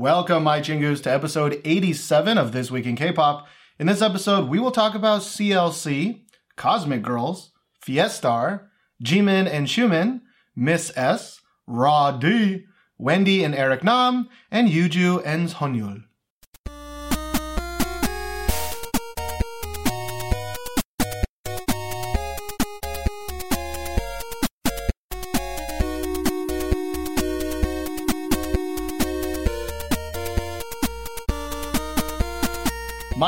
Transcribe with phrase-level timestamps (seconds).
[0.00, 3.46] Welcome, my chingus, to episode 87 of This Week in K-Pop.
[3.78, 6.22] In this episode, we will talk about CLC,
[6.56, 7.52] Cosmic Girls,
[7.84, 8.70] Fiestar,
[9.04, 10.22] Jimin and Xiumin,
[10.56, 12.64] Miss S, Raw D,
[12.96, 16.04] Wendy and Eric Nam, and Yuju and Seonyul.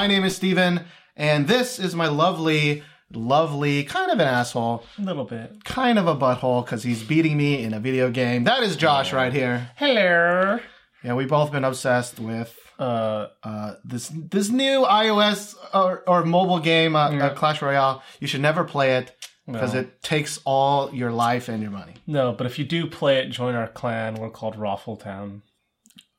[0.02, 0.80] My name is Steven,
[1.16, 5.62] and this is my lovely, lovely, kind of an asshole, A little bit.
[5.62, 8.42] kind of a butthole because he's beating me in a video game.
[8.42, 9.70] That is Josh right here.
[9.76, 10.58] Hello.
[11.04, 16.58] Yeah, we've both been obsessed with Uh, uh, this this new iOS or, or mobile
[16.58, 18.02] game, uh, uh, Clash Royale.
[18.18, 19.14] You should never play it
[19.46, 19.80] because No.
[19.82, 21.94] it takes all your life and your money.
[22.08, 24.16] no, but if you do play it, join our clan.
[24.16, 25.42] We're called Raffle Town.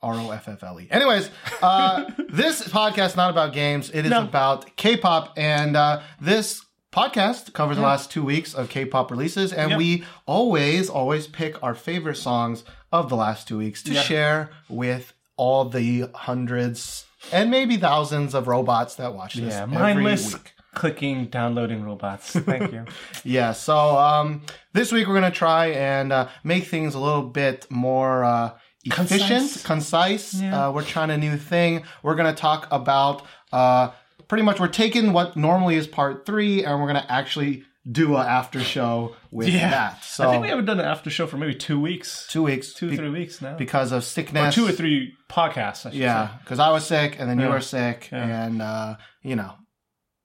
[0.04, 0.88] R O F F L E.
[0.92, 1.30] Anyways,
[1.62, 3.90] uh, this podcast is not about games.
[3.90, 4.24] It is No.
[4.24, 9.72] about K-pop, and uh, this podcast covers the last two weeks of K-pop releases, and
[9.72, 9.78] Yep.
[9.80, 14.02] we always, always pick our favorite songs of the last two weeks to Yeah.
[14.02, 19.78] share with all the hundreds and maybe thousands of robots that watch this Yeah, every
[19.78, 20.54] mindless week.
[20.76, 22.32] clicking, downloading robots.
[22.34, 22.86] Thank you.
[23.24, 24.42] Yeah, so um,
[24.74, 28.52] this week we're gonna try and uh, make things a little bit more uh,
[28.86, 30.34] efficient, concise.
[30.34, 30.68] Yeah.
[30.68, 31.84] Uh, we're trying a new thing.
[32.02, 33.92] We're gonna talk about uh,
[34.28, 38.26] pretty much we're taking what normally is part three, and we're gonna actually do an
[38.26, 40.04] after show with that.
[40.06, 42.74] So I think we haven't done an after show for maybe two weeks, two weeks,
[42.74, 43.58] two, be- three weeks now.
[43.58, 44.56] because of or sickness.
[44.56, 45.90] two or three podcasts.
[45.94, 48.46] Yeah, because I was sick, and then you were sick, Yeah.
[48.46, 49.54] and uh, you know.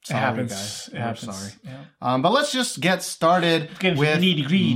[0.02, 0.52] it Sorry, happens.
[0.52, 0.88] guys.
[0.88, 1.36] It We're happens.
[1.38, 1.52] sorry.
[1.64, 1.84] Yeah.
[2.00, 4.20] Um, but let's just get started with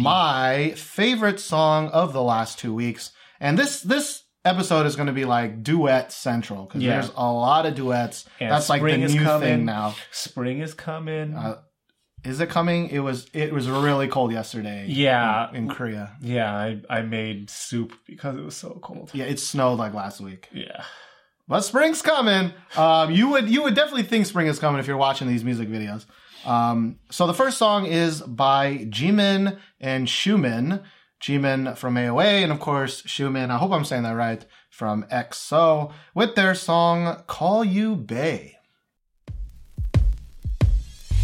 [0.00, 5.12] my favorite song of the last two weeks, and this this episode is going to
[5.12, 6.92] be like duet central because Yeah.
[7.00, 8.24] there's a lot of duets.
[8.40, 9.40] And That's like the new coming.
[9.48, 9.94] thing now.
[10.10, 11.34] Spring is coming.
[11.34, 11.58] Uh,
[12.24, 12.88] Is it coming?
[12.88, 14.86] It was it was really cold yesterday.
[14.88, 16.16] yeah, in Korea.
[16.20, 16.52] yeah.
[16.54, 19.10] I I made soup because it was so cold.
[19.12, 20.48] Yeah, it snowed like last week.
[20.52, 20.82] Yeah.
[21.48, 22.52] But spring's coming.
[22.76, 25.68] Um, you would you would definitely think spring is coming if you're watching these music
[25.68, 26.04] videos.
[26.46, 30.82] Um, so the first song is by Jimin and Xiumin.
[31.22, 35.92] Jimin from AOA, and of course, Xiumin, I hope I'm saying that right, from EXO,
[36.14, 38.56] with their song Call You Bay.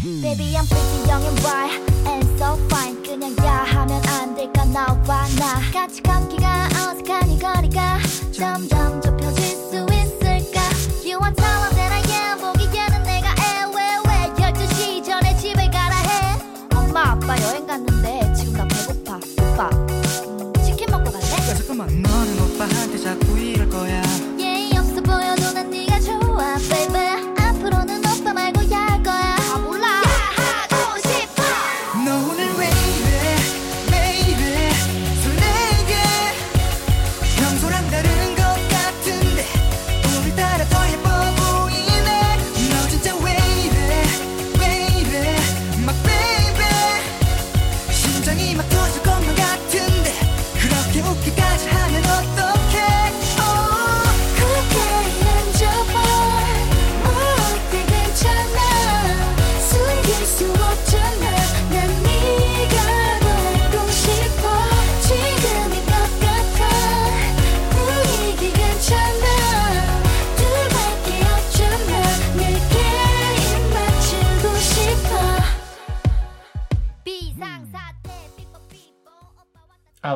[0.01, 1.77] Baby, I'm pretty young and bright
[2.07, 2.95] and so fine.
[3.03, 7.99] 그냥 야 하면 안 될까 나와 나 같이 감기가 어색하니 거리가
[8.31, 9.48] 점점 좁혀지.
[23.01, 24.08] 자꾸 이럴 거야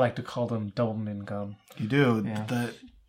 [0.05, 1.55] like to call them double min gum.
[1.77, 2.23] You do.
[2.25, 2.45] Yeah.
[2.51, 2.61] The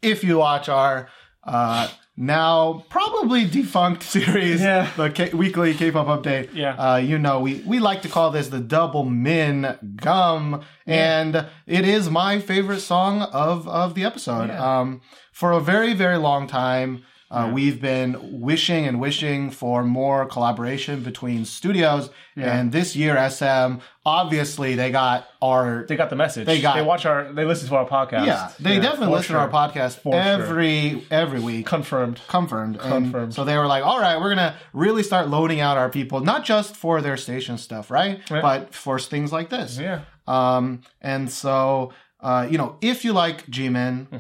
[0.03, 1.09] if you watch our
[1.45, 4.89] uh, now probably defunct series, Yeah.
[4.97, 6.47] the K- weekly K-pop update.
[6.55, 6.75] Yeah.
[6.87, 9.57] uh, you know we we like to call this the double min
[9.97, 11.35] gum, and
[11.67, 14.49] it is my favorite song of of the episode.
[14.49, 14.81] Yeah.
[14.81, 15.01] Um,
[15.33, 16.91] for a very very long time.
[17.35, 23.81] Uh, We've been wishing and wishing for more collaboration between studios, and this year SM
[24.07, 26.47] obviously they got our They got the message.
[26.47, 27.33] They got- They watch our.
[27.33, 28.27] They listen to our podcast.
[28.27, 29.47] yeah, they definitely listen sure.
[29.47, 30.21] to our podcast For sure.
[30.21, 31.67] every every week.
[31.67, 32.21] Confirmed.
[32.29, 32.77] Confirmed.
[32.77, 33.35] And Confirmed.
[33.35, 36.21] so they were like, all right, we're going to really start loading out our people,
[36.21, 38.21] not just for their station stuff, right?
[38.31, 38.43] Right.
[38.43, 39.79] But for things like this.
[39.79, 40.03] Yeah.
[40.27, 44.13] Um, and so, uh, you know, if you like Jimin,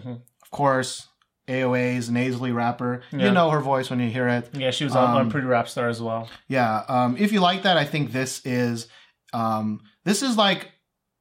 [0.42, 1.08] of course,
[1.48, 3.02] AOA's nasally rapper.
[3.12, 3.26] Yeah.
[3.26, 4.48] you know her voice when you hear it.
[4.54, 6.28] Yeah, she was on, Um, Unpretty Rap Star as well.
[6.48, 6.84] Yeah.
[6.88, 8.88] Um, if you like that, I think this is,
[9.32, 10.70] um, this is like,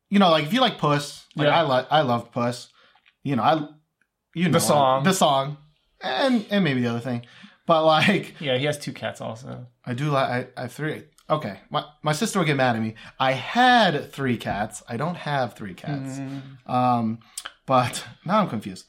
[0.09, 1.59] you know, like if you like Puss, like Yeah.
[1.59, 2.69] I like, I love Puss.
[3.23, 3.67] You know, I,
[4.35, 5.03] you know the song.
[5.03, 5.57] the song,
[6.01, 7.25] and and maybe the other thing,
[7.65, 9.67] but like Yeah, he has two cats also.
[9.85, 11.03] I do like I, I have three.
[11.29, 12.95] Okay, my my sister will get mad at me.
[13.19, 14.83] I had three cats.
[14.89, 16.19] I don't have three cats.
[16.19, 16.69] Mm.
[16.69, 17.19] Um,
[17.65, 18.85] but now I'm confused.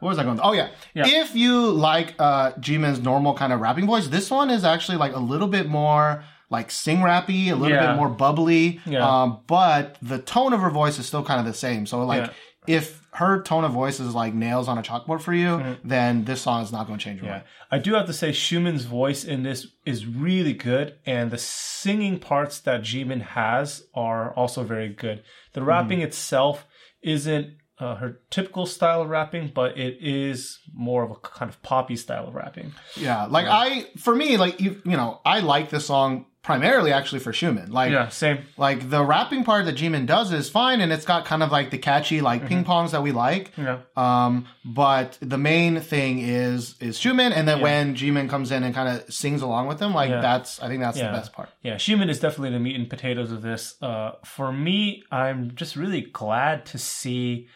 [0.00, 0.38] What was I going?
[0.42, 0.68] Oh yeah.
[0.94, 1.04] Yeah.
[1.06, 5.14] If you like uh Jimin's normal kind of rapping voice, this one is actually like
[5.14, 7.88] a little bit more like sing rappy, a little Yeah.
[7.88, 8.80] bit more bubbly.
[8.86, 9.06] Yeah.
[9.06, 11.84] Um, but the tone of her voice is still kind of the same.
[11.86, 12.30] So like
[12.66, 16.42] if her tone of voice is like nails on a chalkboard for you, then this
[16.42, 17.38] song is not going to change your Mm-hmm.
[17.38, 17.72] Yeah, mind.
[17.72, 22.18] I do have to say Xiumin's voice in this is really good, and the singing
[22.20, 25.22] parts that Jimin has are also very good.
[25.54, 26.66] The rapping itself
[27.02, 31.62] isn't uh, her typical style of rapping, but it is more of a kind of
[31.62, 32.72] poppy style of rapping.
[32.96, 37.18] Yeah, like I, for me, like you, you know, I like this song primarily actually
[37.18, 37.68] for Xiumin.
[37.70, 38.38] Like, Yeah, same.
[38.56, 41.70] like the rapping part that Jimin does is fine, and it's got kind of like
[41.70, 43.52] the catchy like ping pongs that we like.
[43.56, 48.62] Yeah, Um, but the main thing is is Xiumin, and then when Jimin comes in
[48.64, 50.20] and kind of sings along with him, like Yeah.
[50.20, 51.10] that's I think that's Yeah.
[51.12, 51.50] the best part.
[51.62, 51.74] yeah.
[51.74, 53.80] Xiumin is definitely the meat and potatoes of this.
[53.82, 57.48] Uh, for me, I'm just really glad to see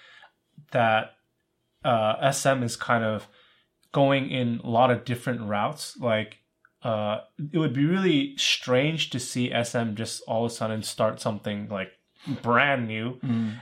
[0.72, 1.14] that
[1.84, 3.28] uh, SM is kind of
[3.92, 5.96] going in a lot of different routes.
[5.98, 6.38] Like,
[6.82, 7.20] uh,
[7.52, 11.68] it would be really strange to see SM just all of a sudden start something
[11.68, 11.92] like
[12.42, 13.18] brand new,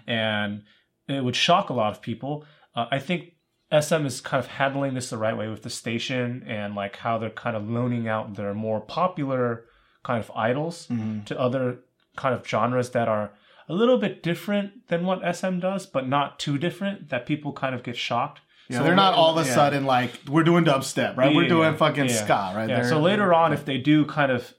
[0.07, 0.62] and
[1.09, 2.45] it would shock a lot of people.
[2.75, 3.35] Uh, I think
[3.73, 7.19] SM is kind of handling this the right way with the station and like how
[7.19, 9.65] they're kind of loaning out their more popular
[10.03, 10.87] kind of idols
[11.27, 11.79] to other
[12.17, 13.31] kind of genres that are
[13.71, 17.73] a little bit different than what SM does, but not too different that people kind
[17.75, 18.41] of get shocked.
[18.69, 19.55] So they're not all of a yeah.
[19.55, 21.35] sudden like we're doing dubstep, right?
[21.35, 22.25] we're doing yeah, fucking yeah.
[22.25, 22.69] ska, right?
[22.69, 22.77] Yeah.
[22.81, 24.53] They're- So later on, if they do kind of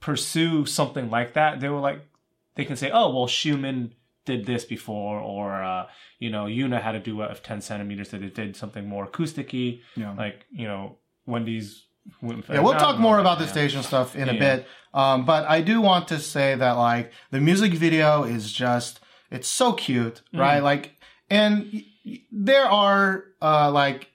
[0.00, 2.00] pursue something like that, they will like
[2.54, 3.92] they can say, "Oh, well, Xiumin
[4.24, 5.86] did this before," or uh,
[6.18, 9.80] you know, Yuna had a duet of ten centimeters that it did something more acousticy,
[9.96, 10.14] Yeah.
[10.14, 10.96] like you know,
[11.26, 11.84] Wendy's.
[12.22, 14.66] Yeah, we'll talk more about the station stuff in a bit.
[14.94, 19.00] Um, but I do want to say that like the music video is just
[19.30, 20.40] it's so cute, Mm.
[20.40, 20.62] right?
[20.62, 20.96] Like,
[21.28, 24.10] and y- y- there are uh, like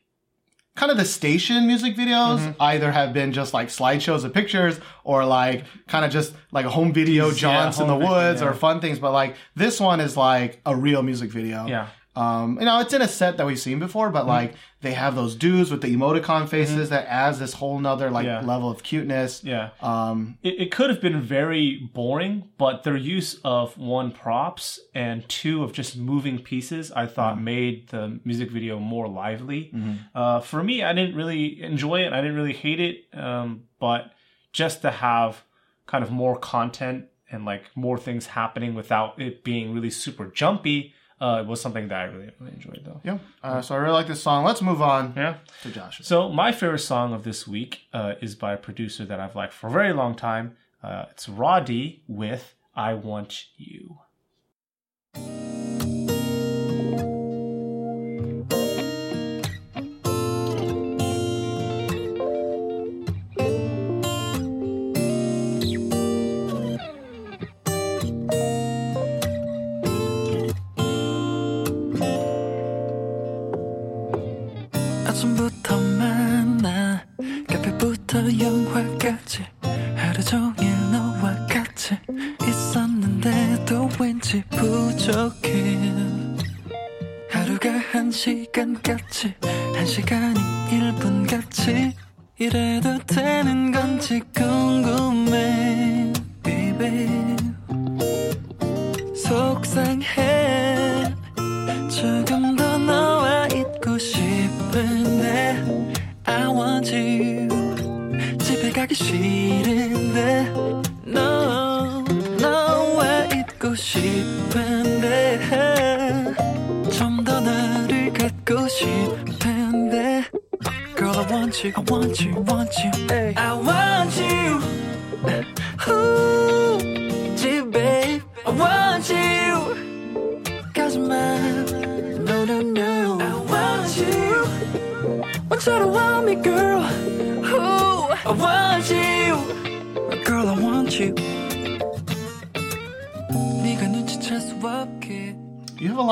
[0.76, 2.62] kind of the station music videos Mm-hmm.
[2.62, 6.70] either have been just like slideshows of pictures or like kind of just like a
[6.70, 8.98] home video Yeah, jaunts in the home video, woods or fun things.
[8.98, 11.68] But like this one is like a real music video.
[11.68, 11.88] Yeah.
[12.16, 14.14] Um, you know, it's in a set that we've seen before, Mm-hmm.
[14.14, 18.12] but like they have those dudes with the emoticon faces that adds this whole nother
[18.12, 18.42] like Yeah.
[18.42, 19.44] level of cuteness.
[19.44, 19.70] Yeah.
[19.82, 25.28] Um, it, it could have been very boring, but their use of one props and
[25.30, 29.74] two of just moving pieces, I thought made the music video more lively.
[30.14, 32.14] Uh, for me, I didn't really enjoy it.
[32.14, 34.12] I didn't really hate it, um, but
[34.52, 35.44] just to have
[35.88, 40.94] kind of more content and like more things happening without it being really super jumpy
[41.26, 43.00] uh, it was something that I really really enjoyed though.
[43.10, 43.18] yeah.
[43.46, 44.40] Uh, so I really like this song.
[44.50, 45.34] Let's move on Yeah.
[45.64, 45.96] to Josh.
[46.04, 49.54] So my favorite song of this week uh, is by a producer that I've liked
[49.60, 50.46] for a very long time.
[50.88, 52.44] Uh, it's Roddy with
[52.76, 53.82] "I Want You."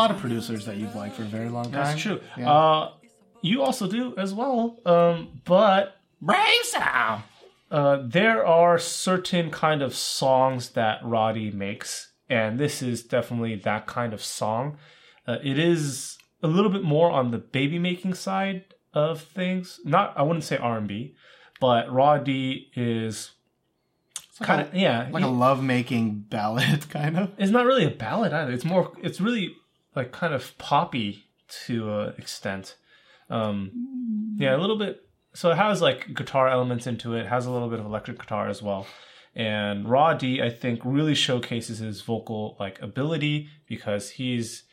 [0.01, 1.73] Lot of producers that you've liked for a very long time.
[1.73, 2.19] That's true.
[2.37, 2.51] Yeah.
[2.51, 2.91] Uh,
[3.41, 4.79] you also do as well.
[4.85, 7.23] Um, but brain sound.
[7.69, 13.87] Uh, there are certain kind of songs that Roddy makes, and this is definitely that
[13.87, 14.77] kind of song.
[15.25, 19.79] Uh, it is a little bit more on the baby making side of things.
[19.85, 21.15] Not I wouldn't say R and B,
[21.61, 23.31] but Roddy D is
[24.41, 25.07] kind of yeah.
[25.11, 27.31] like a love-making ballad, kind of.
[27.37, 28.51] it's not really a ballad either.
[28.51, 28.91] It's more.
[29.01, 29.55] It's really
[29.95, 31.25] like kind of poppy
[31.65, 32.75] to an extent.
[33.29, 35.05] Um, yeah, a little bit.
[35.33, 37.27] So it has like guitar elements into it.
[37.27, 38.85] Has a little bit of electric guitar as well.
[39.33, 44.63] And Raw D, I think, really showcases his vocal like ability because he's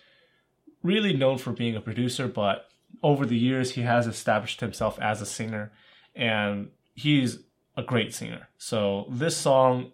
[0.83, 2.67] really known for being a producer, but
[3.03, 5.73] over the years he has established himself as a singer,
[6.15, 7.39] and he's
[7.77, 8.49] a great singer.
[8.59, 9.93] So this song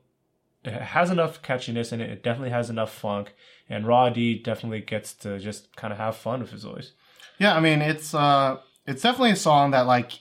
[0.64, 2.11] it has enough catchiness in it.
[2.11, 3.35] It definitely has enough funk,
[3.68, 6.92] and Raw D definitely gets to just kind of have fun with his voice.
[7.38, 10.21] Yeah, I mean it's uh it's definitely a song that like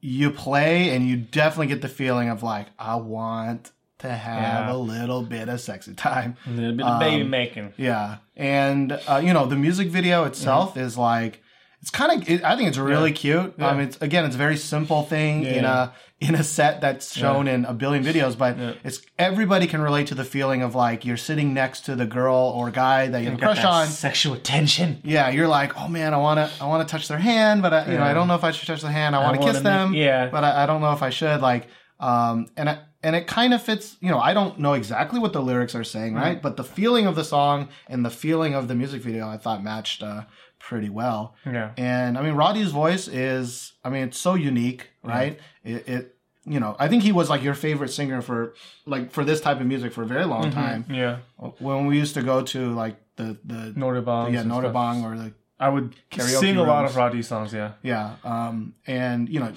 [0.00, 4.72] you play and you definitely get the feeling of like I want to have Yeah.
[4.72, 6.36] a little bit of sexy time.
[6.46, 7.74] A little bit of baby making.
[7.76, 11.42] Yeah, and uh, you know the music video itself is like
[11.82, 12.28] it's kind of.
[12.28, 13.54] It, I think it's really cute.
[13.58, 13.68] Yeah.
[13.68, 15.84] Um, it's again, it's a very simple thing in Yeah.
[15.84, 15.90] a
[16.20, 18.72] in a set that's shown in a billion videos, but Yeah.
[18.84, 22.52] it's everybody can relate to the feeling of like you're sitting next to the girl
[22.54, 23.86] or guy that you have a crush on.
[23.86, 25.00] sexual tension.
[25.02, 27.96] Yeah, you're like, oh man, I wanna, I wanna touch their hand, but I, you
[27.98, 29.16] know, I don't know if I should touch the hand.
[29.16, 30.28] I want to wanna kiss make- them, yeah.
[30.28, 31.40] but I, I don't know if I should.
[31.40, 33.96] Like, um, and I, and it kind of fits.
[34.00, 36.22] You know, I don't know exactly what the lyrics are saying, Mm-hmm.
[36.22, 36.42] right?
[36.42, 39.64] But the feeling of the song and the feeling of the music video, I thought
[39.64, 40.24] matched uh,
[40.58, 41.34] pretty well.
[41.46, 41.70] Yeah.
[41.78, 45.38] And I mean, Roddy's voice is, I mean, it's so unique, right?
[45.64, 48.54] It, it, you know, I think he was like your favorite singer for
[48.86, 50.86] like for this type of music for a very long time.
[50.88, 51.18] Yeah.
[51.58, 54.32] When we used to go to like the the noraebang.
[54.32, 57.52] yeah noraebang or the I would sing a lot of Raw songs.
[57.52, 57.72] Yeah.
[57.82, 59.52] yeah, um, and you know,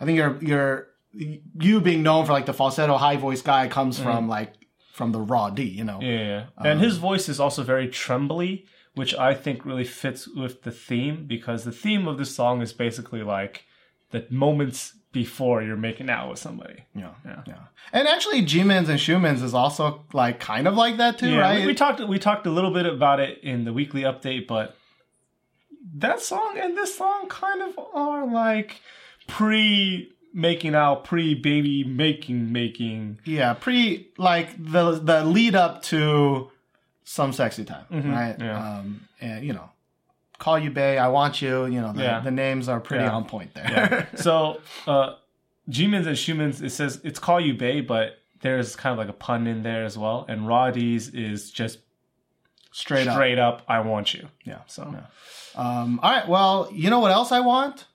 [0.00, 3.98] I think you're you're you being known for like the falsetto high voice guy comes
[3.98, 4.54] from like
[4.94, 5.98] from the raw D, you know.
[5.98, 6.06] Mm-hmm.
[6.06, 6.70] Yeah, yeah.
[6.70, 11.26] and his voice is also very trembly, which I think really fits with the theme
[11.26, 13.64] because the theme of this song is basically like
[14.10, 16.84] the moments before you're making out with somebody.
[16.94, 17.42] Yeah, Yeah.
[17.46, 17.54] yeah.
[17.92, 21.60] And actually, Jimin's and Xiumin's is also like kind of like that too, Yeah, right?
[21.60, 24.76] we, we talked we talked a little bit about it in the weekly update, but
[25.96, 28.80] that song and this song kind of are like
[29.28, 33.18] pre making out, pre baby making making.
[33.24, 36.50] yeah, pre like the the lead up to
[37.04, 38.00] some sexy time, right?
[38.38, 38.42] Mm-hmm.
[38.44, 38.78] yeah.
[38.78, 39.68] Um, and you know,
[40.44, 41.66] call you Bay, I want you.
[41.66, 42.20] You know, the, Yeah.
[42.20, 43.16] the names are pretty Yeah.
[43.18, 44.08] on point there.
[44.26, 45.14] so uh
[45.70, 48.06] Jimin's and Xiumin's, it says it's call you Bay, but
[48.40, 50.26] there's kind of like a pun in there as well.
[50.28, 51.78] And Roddy's is just
[52.72, 53.14] Straight, up.
[53.14, 54.24] straight up, I want you.
[54.44, 54.62] Yeah.
[54.66, 54.82] So
[55.54, 56.26] Um, all right.
[56.26, 57.86] Well, you know what else I want?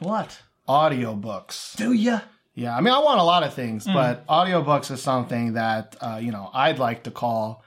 [0.00, 0.42] what?
[0.68, 1.76] Audiobooks.
[1.76, 2.20] Do ya?
[2.56, 3.94] Yeah, I mean, I want a lot of things, Hmm.
[3.94, 7.64] but audiobooks is something that uh, you know I'd like to call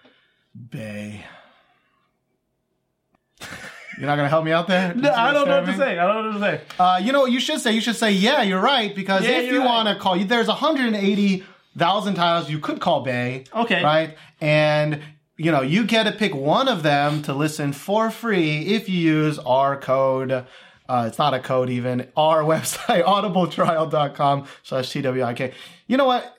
[0.75, 1.25] Bay.
[3.97, 4.93] You're not gonna help me out there?
[4.93, 5.97] No, I don't know what to say.
[5.97, 6.61] I don't know what to say.
[6.79, 7.71] Uh, you know what you should say?
[7.73, 9.65] You should say, "Yeah, you're right," because Yeah, if you're right.
[9.65, 13.45] want to call you, there's 180,000 titles you could call Bay.
[13.55, 13.83] Okay.
[13.83, 14.17] right?
[14.41, 15.01] And
[15.39, 18.99] you know, you get to pick one of them to listen for free if you
[18.99, 20.31] use our code.
[20.89, 22.07] Uh, it's not a code even.
[22.17, 25.53] Our website, audibletrial.com slash TWIK.
[25.87, 26.35] You know what?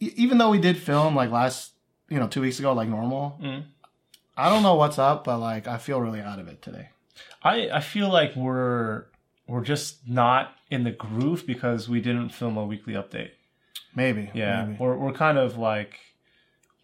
[0.00, 1.72] E- even though we did film like last,
[2.08, 3.64] you know, two weeks ago, like normal, Mm.
[4.36, 6.90] I don't know what's up, but like I feel really out of it today.
[7.42, 9.04] I I feel like we're
[9.46, 13.30] we're just not in the groove because we didn't film a weekly update.
[13.94, 14.30] Maybe.
[14.34, 14.78] Yeah, Maybe.
[14.78, 15.94] we're we're kind of like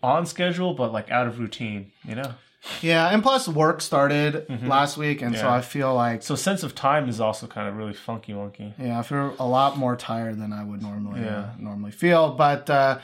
[0.02, 1.92] on schedule, but like out of routine.
[2.04, 2.34] You know.
[2.80, 3.08] Yeah.
[3.08, 5.20] And plus work started last week.
[5.20, 5.52] And so Mm-hmm.
[5.52, 8.72] I feel like, So sense of time is also kind of really funky monkey.
[8.78, 11.50] yeah, I feel a lot more tired than I would normally, uh, Yeah.
[11.58, 12.30] normally feel.
[12.34, 13.00] But, uh,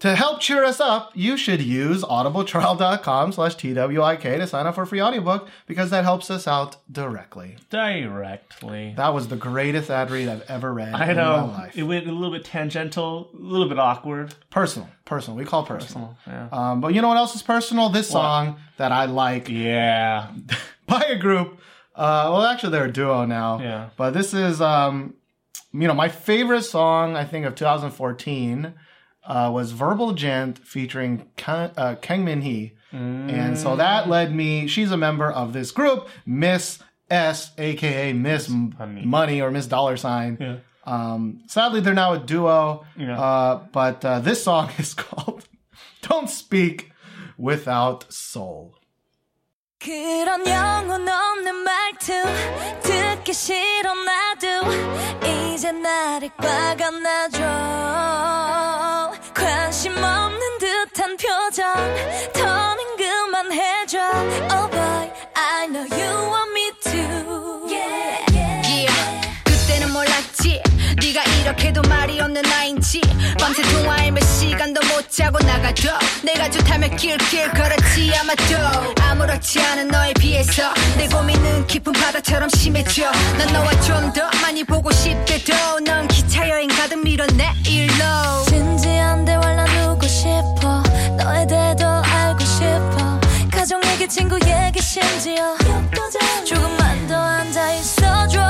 [0.00, 4.82] to help cheer us up, you should use audibletrial.com slash TWIK to sign up for
[4.82, 7.56] a free audiobook because that helps us out directly.
[7.70, 8.92] Directly.
[8.96, 11.76] That was the greatest ad read I've ever read I in my know life.
[11.78, 14.34] it went a little bit tangential, a little bit awkward.
[14.50, 14.88] personal.
[15.06, 15.38] Personal.
[15.38, 16.16] We call it personal.
[16.26, 16.48] Yeah.
[16.52, 17.88] Um, but you know what else is personal?
[17.88, 20.30] This song that I like yeah.
[20.86, 21.58] by a group.
[21.94, 23.60] Uh, well, actually, they're a duo now.
[23.60, 23.88] Yeah.
[23.96, 25.14] But this is, um,
[25.72, 28.74] you know, my favorite song, I think, of 2014
[29.26, 32.72] uh, was Verbal Jint featuring Kang, uh, Kang Min Hee.
[32.92, 33.30] Mm.
[33.30, 36.78] And so that led me, she's a member of this group, Miss
[37.10, 40.38] S, aka Miss Money, Money or Miss Dollar Sign.
[40.40, 40.56] Yeah.
[40.84, 43.20] Um, sadly, they're now a duo, yeah.
[43.20, 45.44] uh, but uh, this song is called
[46.02, 46.92] Don't Speak
[47.36, 48.72] Without Soul.
[49.78, 52.12] 그런 영혼 없는 말투
[52.82, 54.46] 듣기 싫어 나도
[55.52, 58.55] 이제 나를 꽉 안아줘
[71.46, 73.00] 이렇게도 말이 없는 나인지.
[73.38, 75.90] 밤새 통화에 몇 시간도 못 자고 나가도
[76.24, 78.94] 내가 좋다며 길길 걸었지 아마도.
[79.00, 83.10] 아무렇지 않은 너에 비해서 내 고민은 깊은 바다처럼 심해져.
[83.38, 85.80] 난 너와 좀 더 많이 보고 싶대도.
[85.84, 87.94] 넌 기차 여행 가듯 밀어내 일로.
[88.48, 89.45] 진지한 대화
[93.68, 95.56] 가족 얘기 친구 얘기 심지어
[96.44, 98.40] 조금만 더 앉아 있어줘.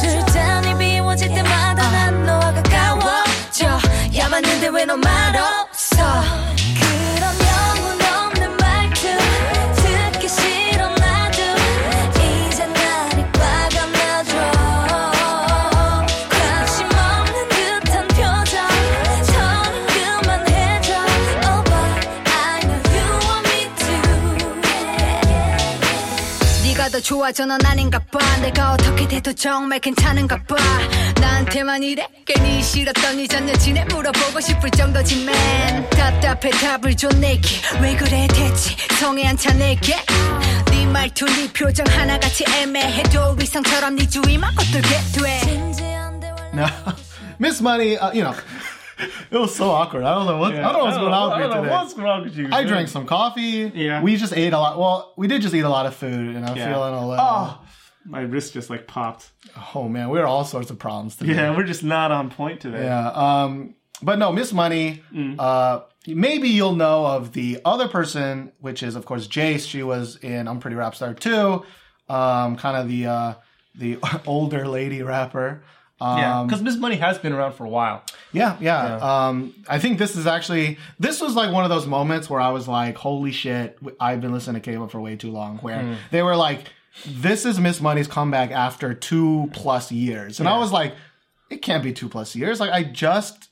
[0.00, 3.66] 술잔이 비워질 때마다 난 너와 가까워져.
[4.16, 5.67] 야 맞는데 왜 너말 없어
[26.98, 28.18] 더 좋아져 넌 아닌가 봐.
[28.40, 30.56] 내가 어떻게 돼도 정말 괜찮은가 봐.
[31.20, 32.08] 나한테만 이래?
[32.26, 37.48] 괜히 싫었던 이전 여친에 물어보고 싶을 정도지 man 답답해 답을 줘 내게
[37.80, 38.74] 왜 그래 대체?
[38.98, 39.94] 성에 안차 내게.
[40.70, 45.40] 네 말투 네 표정 하나같이 애매해도 위성처럼 네 주위만 겉돌게 돼.
[47.38, 48.34] Miss Money, uh, you know,
[49.30, 50.04] it was so awkward.
[50.04, 51.74] I don't know what I don't know what's going on I with don't me know
[51.76, 52.48] what's wrong with you.
[52.52, 53.70] I drank some coffee.
[53.74, 54.02] Yeah.
[54.02, 54.78] We just ate a lot.
[54.78, 56.72] Well, we did just eat a lot of food, and I'm Yeah.
[56.72, 57.24] feeling a little.
[57.24, 57.60] Oh,
[58.04, 59.30] my wrist just like popped.
[59.74, 61.34] Oh man, we are all sorts of problems today.
[61.34, 62.84] Yeah, we're just not on point today.
[62.84, 63.08] Yeah.
[63.10, 65.02] Um, but no, Miss Money.
[65.12, 65.36] Mm.
[65.38, 69.68] Uh, maybe you'll know of the other person, which is of course Jace.
[69.68, 71.64] She was in Unpretty Rap Star too.
[72.08, 73.34] Um, kind of the uh,
[73.74, 75.62] the older lady rapper.
[76.00, 78.02] Um, Yeah, because Miss Money has been around for a while.
[78.32, 78.96] Yeah, yeah.
[78.96, 82.50] Um, I think this is actually this was like one of those moments where I
[82.50, 85.58] was like, "Holy shit!" I've been listening to K-pop for way too long.
[85.58, 85.94] Where Hmm.
[86.10, 86.66] they were like,
[87.06, 90.94] "This is Miss Money's comeback after two plus years," and I was like,
[91.50, 93.44] "It can't be two plus years." Like I just.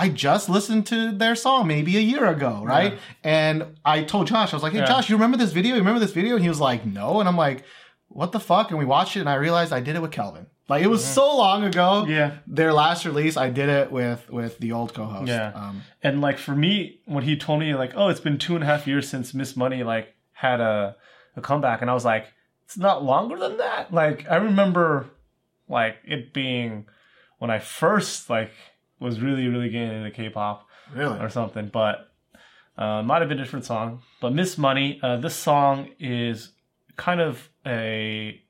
[0.00, 3.00] I just listened to their song maybe a year ago, right?
[3.24, 4.84] And I told Josh, I was like, "Hey, Yeah.
[4.86, 5.72] Josh, you remember this video?
[5.74, 7.64] You remember this video?" And he was like, "No," and I'm like,
[8.06, 10.46] "What the fuck?" And we watched it, and I realized I did it with Kelvin.
[10.68, 12.04] Like it was so long ago.
[12.06, 12.38] Yeah.
[12.46, 15.28] Their last release, I did it with with the old co-host.
[15.28, 15.52] Yeah.
[15.54, 18.62] Um, And like for me, when he told me like, oh, it's been two and
[18.62, 20.96] a half years since Miss Money like had a
[21.36, 22.26] a comeback, and I was like,
[22.64, 23.92] it's not longer than that.
[23.92, 25.06] Like I remember
[25.68, 26.86] like it being
[27.38, 28.50] when I first like
[29.00, 31.18] was really really getting into K-pop really.
[31.18, 32.10] or something, but
[32.76, 34.02] uh, might have been a different song.
[34.20, 36.52] But Miss Money, uh, this song is
[36.96, 38.40] kind of a.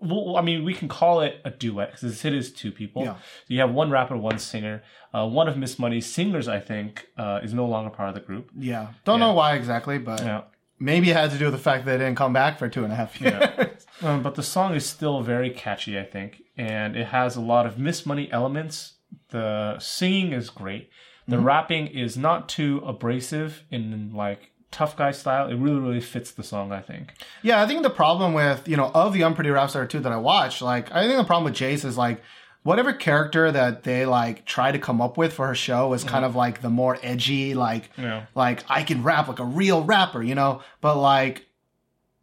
[0.00, 3.04] Well, I mean, we can call it a duet because it is two people.
[3.04, 3.14] Yeah.
[3.14, 3.20] So
[3.54, 4.82] you have one rapper, one singer.
[5.14, 8.20] Uh, one of Miss Money's singers, I think, uh, is no longer part of the
[8.20, 8.50] group.
[8.56, 8.88] Yeah.
[9.04, 9.26] Don't Yeah.
[9.26, 10.42] know why exactly, but Yeah.
[10.78, 12.82] maybe it had to do with the fact that they didn't come back for two
[12.84, 13.40] and a half years.
[14.02, 17.66] Um, but the song is still very catchy, I think, and it has a lot
[17.66, 18.94] of Miss Money elements.
[19.28, 20.88] The singing is great.
[21.28, 25.48] The rapping is not too abrasive in like tough guy style.
[25.48, 27.14] It really, really fits the song, I think.
[27.42, 30.12] Yeah, I think the problem with, you know, of the Unpretty Rap Star 2 that
[30.12, 32.22] I watched, like, I think the problem with Jace is, like,
[32.62, 36.24] whatever character that they, like, try to come up with for her show is kind
[36.24, 38.26] of, like, the more edgy, like, Yeah.
[38.34, 40.62] like, I can rap like a real rapper, you know?
[40.80, 41.46] But, like,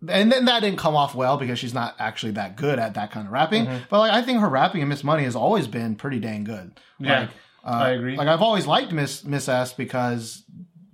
[0.07, 3.11] and then that didn't come off well because she's not actually that good at that
[3.11, 3.65] kind of rapping.
[3.65, 3.83] Mm-hmm.
[3.89, 6.79] But, like, I think her rapping in Miss Money has always been pretty dang good.
[6.99, 7.29] Yeah, Like,
[7.65, 8.15] uh, I agree.
[8.15, 10.43] Like, I've always liked Miss, Miss S because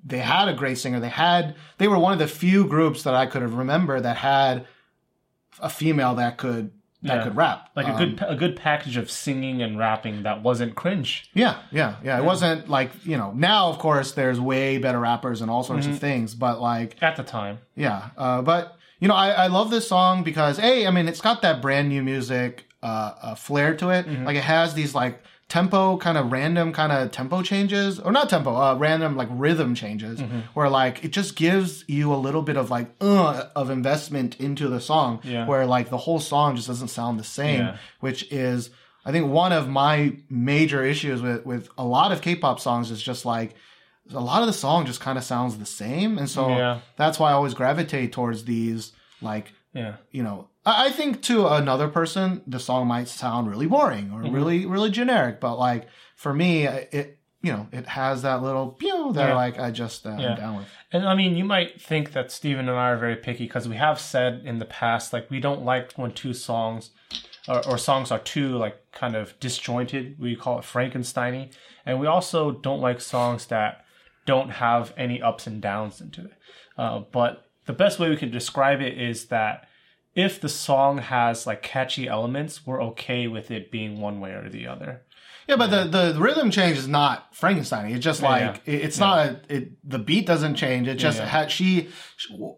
[0.05, 0.99] they had a great singer.
[0.99, 4.17] They had they were one of the few groups that I could have remember that
[4.17, 4.65] had
[5.59, 6.71] a female that could
[7.03, 7.23] that Yeah.
[7.23, 7.69] could rap.
[7.75, 11.29] like a Um, good a good package of singing and rapping that wasn't cringe.
[11.33, 12.17] Yeah, yeah, yeah.
[12.17, 13.67] It wasn't like you know now.
[13.67, 15.93] Of course, there's way better rappers and all sorts Mm-hmm.
[15.95, 18.09] of things, but like At the time, yeah.
[18.17, 21.41] Uh, but you know, I, I love this song because a, I mean, it's got
[21.41, 24.05] that brand new music uh, uh, flair to it.
[24.07, 24.23] Mm-hmm.
[24.25, 28.29] Like it has these like tempo kind of random kind of tempo changes or not
[28.29, 30.39] tempo uh, random like rhythm changes Mm-hmm.
[30.53, 34.67] where like it just gives you a little bit of like uh, of investment into
[34.67, 35.45] the song Yeah.
[35.45, 37.77] where like the whole song just doesn't sound the same Yeah.
[37.99, 38.69] which is
[39.05, 43.01] i think one of my major issues with with a lot of k-pop songs is
[43.01, 43.53] just like
[44.13, 46.79] a lot of the song just kind of sounds the same and so Yeah.
[46.95, 51.87] that's why i always gravitate towards these like yeah, you know I, think to another
[51.87, 54.35] person the song might sound really boring or Mm-hmm.
[54.35, 59.11] really really generic but like for me it you know it has that little pew
[59.13, 59.35] that Yeah.
[59.35, 60.31] like i just uh, Yeah.
[60.31, 63.15] am down with And I mean, you might think that Steven and I are very
[63.15, 66.91] picky because we have said in the past, like, we don't like when two songs
[67.47, 70.19] or, or songs are too, like, kind of disjointed.
[70.19, 71.51] We call it Frankensteiny.
[71.85, 73.83] And we also don't like songs that
[74.27, 76.33] don't have any ups and downs into it.
[76.77, 77.31] Uh, but
[77.65, 79.67] the best way we can describe it is that
[80.15, 84.49] if the song has like catchy elements, we're okay with it being one way or
[84.49, 85.03] the other.
[85.47, 87.91] Yeah, but the, the rhythm change is not Frankenstein.
[87.91, 88.73] It's just like yeah.
[88.73, 89.89] it- it's not a, it.
[89.89, 90.87] The beat doesn't change.
[90.87, 91.25] It just yeah.
[91.25, 91.89] had she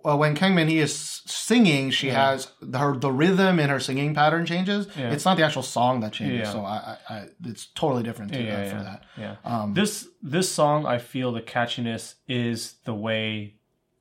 [0.05, 0.93] uh, when Kangmin he is
[1.25, 4.87] singing, she has her the rhythm in her singing pattern changes.
[4.95, 5.11] Yeah.
[5.11, 6.47] It's not the actual song that changes.
[6.47, 6.51] Yeah.
[6.51, 9.03] So I, I, I it's totally different to, yeah, uh, for yeah, that.
[9.17, 9.35] Yeah.
[9.43, 13.54] Um, this this song, I feel the catchiness is the way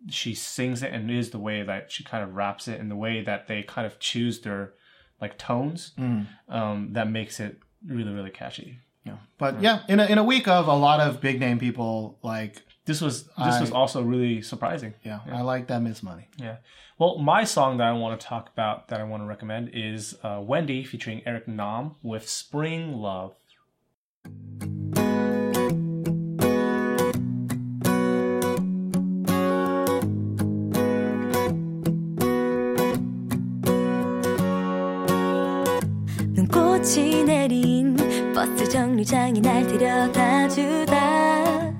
[0.08, 2.96] she sings it, and is the way that she kind of raps it, and the
[2.96, 4.72] way that they kind of choose their
[5.20, 5.92] like tones.
[5.98, 6.26] Mm.
[6.48, 8.78] Um, that makes it really really catchy.
[9.04, 9.16] Yeah.
[9.38, 12.62] But yeah, in a, in a week of a lot of big name people, like
[12.86, 14.94] This was this was also really surprising.
[15.04, 16.28] yeah, I like that Miss Money.
[16.38, 16.56] Yeah.
[16.98, 20.16] Well, my song that I want to talk about that I want to recommend is
[20.22, 23.34] uh, Wendy featuring Eric Nam with Spring Love.
[36.84, 37.96] 눈꽃이 내린
[38.34, 41.72] 버스 정류장에 날 데려다 주다.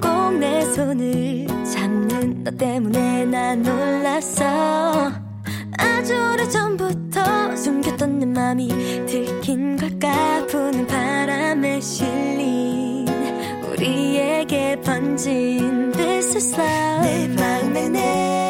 [0.00, 5.12] 꼭 내 손을 잡는 너 때문에 난 놀랐어.
[5.76, 8.68] 아주 오래전부터 숨겼던 내 맘이
[9.06, 13.06] 들킨 걸까 부는 바람에 실린
[13.70, 17.02] 우리에게 번진 This is love.
[17.02, 18.45] 내 마음에 내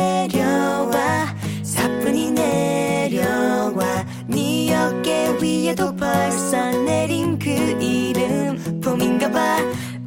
[5.66, 8.80] 위에도 벌써 내린 그 이름.
[8.80, 9.58] 봄인가봐.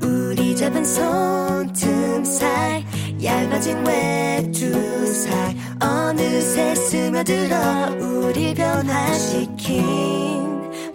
[0.01, 2.85] 우리 잡은 손틈 사이
[3.21, 5.53] 얇아진 외두 살.
[5.81, 7.57] 어느새 스며들어
[7.99, 9.75] 우리 변화시킨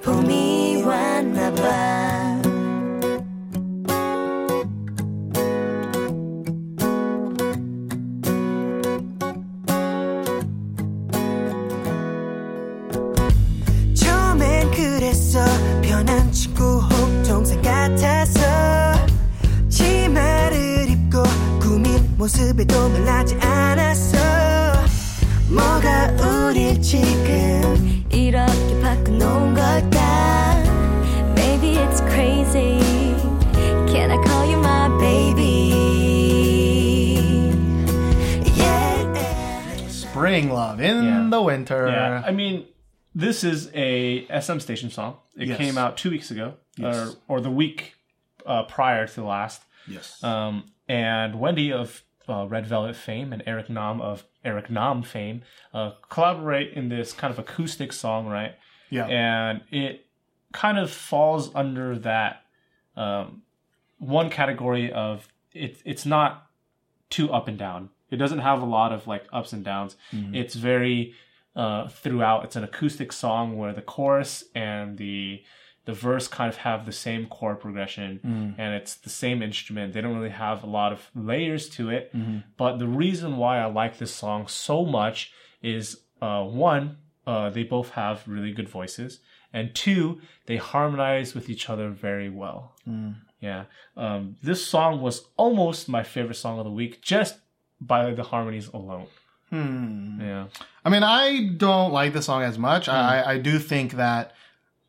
[0.03, 2.04] 봄이 왔나봐
[22.24, 24.18] 모습에도 놀라지 않았어
[25.50, 26.08] 뭐가
[26.48, 30.64] 우릴 지금 이렇게 바꿔놓은 걸까
[31.36, 32.80] Maybe it's crazy
[33.92, 35.70] Can I call you my baby
[38.56, 41.28] Yeah Spring Love in Yeah.
[41.30, 41.88] the winter.
[41.88, 42.66] Yeah, I mean,
[43.16, 45.18] this is a SM station song.
[45.36, 45.58] It Yes.
[45.58, 46.96] came out two weeks ago, Yes.
[47.28, 47.96] or, or the week
[48.46, 49.62] uh, prior to the last.
[49.88, 50.22] yes.
[50.24, 55.43] Um, and Wendy of uh, Red Velvet fame and Eric Nam of Eric Nam fame
[55.73, 58.55] uh, collaborate in this kind of acoustic song, right?
[58.91, 59.07] yeah.
[59.07, 60.07] and it
[60.53, 62.43] kind of falls under that
[62.97, 63.43] um,
[63.99, 66.47] one category of it, it's not
[67.11, 67.91] too up and down.
[68.11, 69.97] It doesn't have a lot of like ups and downs.
[70.35, 71.15] It's very
[71.57, 72.45] uh, throughout.
[72.45, 75.43] It's an acoustic song where the chorus and the
[75.85, 78.21] the verse kind of have the same chord progression
[78.59, 79.93] and it's the same instrument.
[79.93, 82.11] They don't really have a lot of layers to it.
[82.57, 87.65] But the reason why I like this song so much is uh, one, uh, they
[87.65, 89.21] both have really good voices,
[89.53, 92.75] and two, they harmonize with each other very well.
[93.41, 93.65] Yeah,
[93.97, 97.37] um, this song was almost my favorite song of the week just
[97.79, 99.07] by the harmonies alone.
[99.51, 100.21] Hmm.
[100.21, 100.47] Yeah,
[100.85, 102.87] I mean, I don't like the song as much.
[102.87, 102.93] Hmm.
[102.93, 104.33] I, I do think that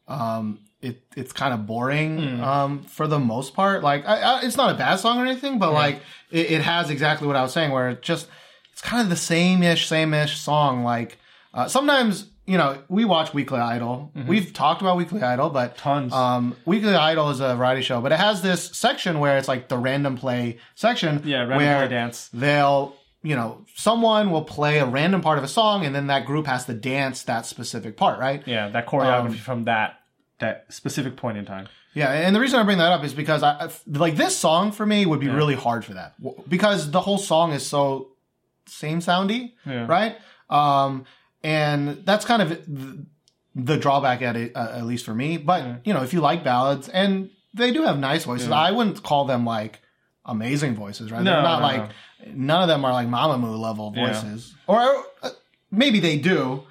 [0.08, 2.44] um, it it's kind of boring Hmm.
[2.44, 3.84] um, for the most part.
[3.84, 5.98] Like, I, I, it's not a bad song or anything, but like
[6.32, 8.28] it, it has exactly what I was saying, where it just
[8.72, 10.84] it's kind of the same ish, same ish song.
[10.84, 11.18] Like
[11.54, 14.12] uh, sometimes you know we watch Weekly Idol.
[14.28, 15.82] We've talked about Weekly Idol, but Mm-hmm.
[15.90, 16.14] Tons.
[16.14, 19.68] Um, Weekly Idol is a variety show, but it has this section where it's like
[19.68, 21.22] the random play section.
[21.26, 22.30] Yeah, random where play dance.
[22.34, 26.26] They'll, you know, someone will play a random part of a song, and then that
[26.28, 28.44] group has to dance that specific part, right?
[28.46, 30.00] yeah, that choreography Um, from that
[30.40, 31.68] that specific point in time.
[31.94, 34.86] Yeah, and the reason I bring that up is because I like this song for
[34.86, 36.14] me would be really hard for that
[36.50, 38.10] because the whole song is so
[38.66, 39.86] same soundy, Yeah.
[39.88, 40.18] right?
[40.50, 41.06] Um,
[41.44, 42.50] and that's kind of
[43.56, 45.38] the, drawback at it, uh, at least for me.
[45.38, 49.02] But you know, if you like ballads, and they do have nice voices, I wouldn't
[49.02, 49.80] call them like
[50.26, 51.24] amazing voices, right?
[51.24, 51.92] No, They're not no, like
[52.36, 54.08] none of them are like Mamamoo level Yeah.
[54.08, 54.80] voices, or
[55.24, 55.30] uh,
[55.72, 56.64] maybe they do.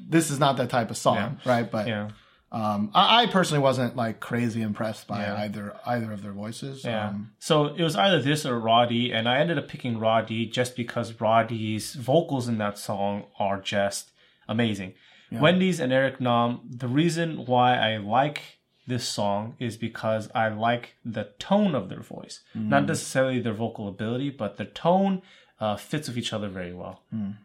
[0.00, 1.48] This is not that type of song, Mm-hmm.
[1.48, 1.54] Yeah.
[1.54, 1.70] right?
[1.70, 2.08] But Yeah.
[2.54, 5.36] Um, I, I personally wasn't like crazy impressed by Yeah.
[5.44, 6.84] either either of their voices.
[6.84, 7.08] Yeah.
[7.08, 10.76] Um, so it was either this or Roddy, and I ended up picking Roddy just
[10.76, 14.12] because Roddy's vocals in that song are just
[14.48, 14.94] amazing.
[15.32, 18.40] Wendy's and Eric Nam, the reason why I like
[18.86, 22.36] this song is because I like the tone of their voice.
[22.54, 25.22] Not necessarily their vocal ability, but the tone
[25.58, 27.02] uh, fits with each other very well.
[27.12, 27.36] um,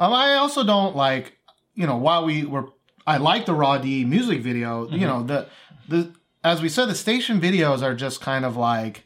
[0.00, 1.36] I also don't like.
[1.74, 2.66] you know, while we were,
[3.06, 4.88] I like the Raw D music video.
[4.88, 5.48] You know, the
[5.88, 6.12] the
[6.44, 9.04] as we said, the station videos are just kind of like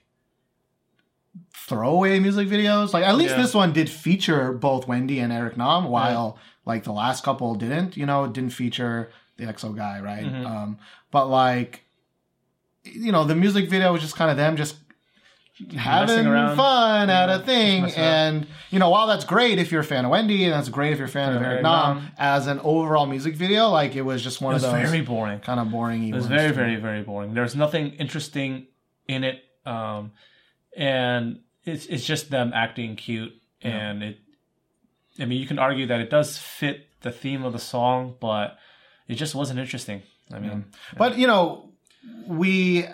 [1.53, 2.93] throwaway music videos.
[2.93, 3.43] Like at least Yeah.
[3.43, 7.97] this one did feature both Wendy and Eric Nam, while like the last couple didn't.
[7.97, 10.25] You know, didn't feature the EXO guy, right?
[10.25, 10.47] Mhm.
[10.47, 10.79] Um,
[11.11, 11.85] but like,
[12.85, 14.77] you know, the music video was just kind of them just
[15.77, 16.57] having around.
[16.57, 17.85] fun at a thing.
[17.85, 18.35] just messing around.
[18.37, 20.93] And, you know, while that's great if you're a fan of Wendy and that's great
[20.93, 22.13] if you're a fan of Yeah, Eric Eric Nam, Nam.
[22.19, 25.03] as an overall music video, like it was just one It was of those very
[25.03, 25.41] boring.
[25.41, 26.09] kind of boring.
[26.09, 27.35] It was very, very, very boring.
[27.35, 28.67] There's nothing interesting
[29.09, 30.13] in it, um,
[30.77, 34.19] and it's it's just them acting cute, and it.
[35.21, 38.59] I mean, you can argue that it does fit the theme of the song, but
[39.07, 40.03] it just wasn't interesting.
[40.33, 40.65] I mean,
[40.97, 41.71] But you know,
[42.27, 42.87] we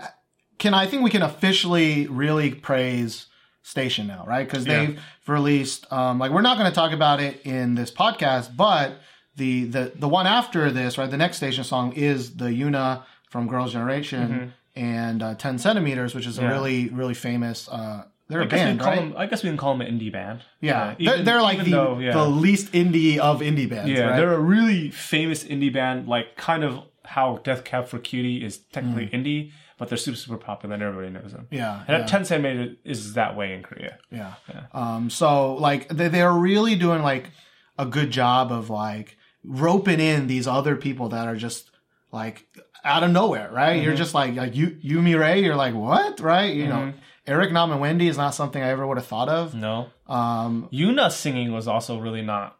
[0.60, 0.74] can.
[0.74, 3.26] I think we can officially really praise
[3.62, 4.46] Station now, right?
[4.46, 5.92] Because they've released.
[5.92, 8.92] Um, like we're not going to talk about it in this podcast, but
[9.36, 11.10] the the the one after this, right?
[11.10, 16.26] The next Station song is the Yuna from Girls' Generation and uh, Ten Centimeters, which
[16.26, 16.50] is a Mm-hmm.
[16.50, 17.68] Really really famous.
[17.68, 18.96] Uh, they're I a band, right?
[18.96, 20.42] them, I guess we can call them an indie band.
[20.60, 22.12] yeah, even- they're, they're like the though, yeah.
[22.12, 23.90] the least indie of indie bands.
[23.90, 24.16] Yeah, right?
[24.16, 28.58] they're a really famous indie band, like kind of how Death Cab for Cutie is
[28.72, 31.48] technically indie, but they're super super popular and everybody knows them.
[31.50, 32.06] Yeah, And yeah.
[32.06, 33.98] Ten Centimeter is that way in Korea.
[34.12, 34.34] Yeah.
[34.72, 37.30] Um, so like they, they're really doing like
[37.78, 41.70] a good job of like roping in these other people that are just
[42.12, 42.46] like
[42.84, 43.76] out of nowhere, right?
[43.76, 43.84] Mm-hmm.
[43.86, 46.54] You're just like like you Yumi Ray, you're like what, right?
[46.54, 46.92] You know,
[47.26, 49.54] Eric Nam and Wendy is not something I ever would have thought of.
[49.54, 52.58] No, Um, Yuna singing was also really not.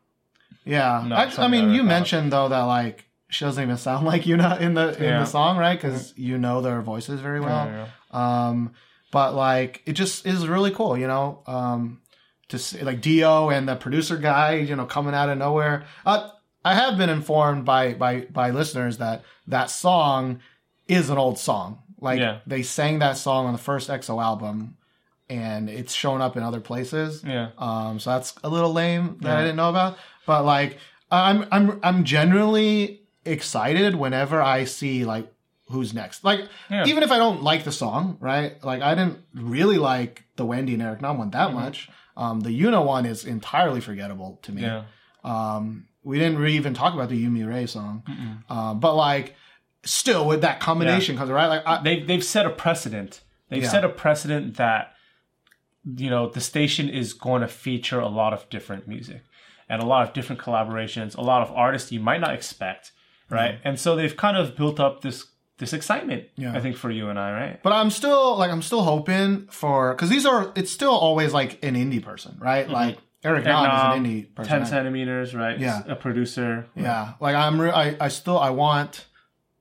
[0.64, 4.04] yeah, No, I, I mean, I you mentioned though that like she doesn't even sound
[4.12, 5.18] like Yuna in the in Yeah.
[5.20, 5.80] the song, right?
[5.80, 7.66] Because you know their voices very well.
[7.66, 7.86] Yeah,
[8.48, 8.72] Um,
[9.12, 11.42] but like it just is really cool, you know.
[11.46, 12.00] Um,
[12.48, 15.84] to see like Dio and the producer guy, you know, coming out of nowhere.
[16.04, 16.28] Uh,
[16.64, 20.40] I have been informed by by by listeners that that song
[20.88, 21.78] is an old song.
[22.00, 22.38] Like Yeah.
[22.46, 24.76] they sang that song on the first EXO album,
[25.28, 27.22] and it's shown up in other places.
[27.24, 27.50] yeah.
[27.58, 29.96] Um, so that's a little lame that I didn't know about.
[30.26, 30.78] But like,
[31.10, 35.33] I'm I'm I'm generally excited whenever I see like
[35.68, 36.24] who's next.
[36.24, 36.85] Like, Yeah.
[36.87, 38.62] even if I don't like the song, right?
[38.64, 41.88] Like, I didn't really like the Wendy and Eric Nam one that much.
[42.16, 44.62] Um, the Yuna one is entirely forgettable to me.
[44.62, 44.83] Yeah.
[45.22, 48.02] Um, we didn't really even talk about the Yumi Ray song.
[48.48, 49.37] Um, but like,
[49.85, 51.46] still with that combination comes right.
[51.46, 53.20] Like, I, They they've set a precedent.
[53.48, 54.94] They've set a precedent that
[55.96, 59.22] you know the station is going to feature a lot of different music
[59.68, 62.90] and a lot of different collaborations, a lot of artists you might not expect,
[63.30, 63.54] right?
[63.54, 63.60] Mm.
[63.64, 65.26] And so they've kind of built up this
[65.58, 66.24] this excitement.
[66.36, 66.54] Yeah.
[66.54, 67.62] I think for you and I, right?
[67.62, 71.62] But I'm still like I'm still hoping for because these are it's still always like
[71.64, 72.64] an indie person, right?
[72.64, 72.74] Mm-hmm.
[72.74, 74.50] Like Eric Nam is an um, indie person.
[74.50, 75.58] ten centimeters, right?
[75.58, 75.82] Yeah.
[75.86, 76.66] a producer.
[76.74, 79.06] Yeah, like I'm re- I I still I want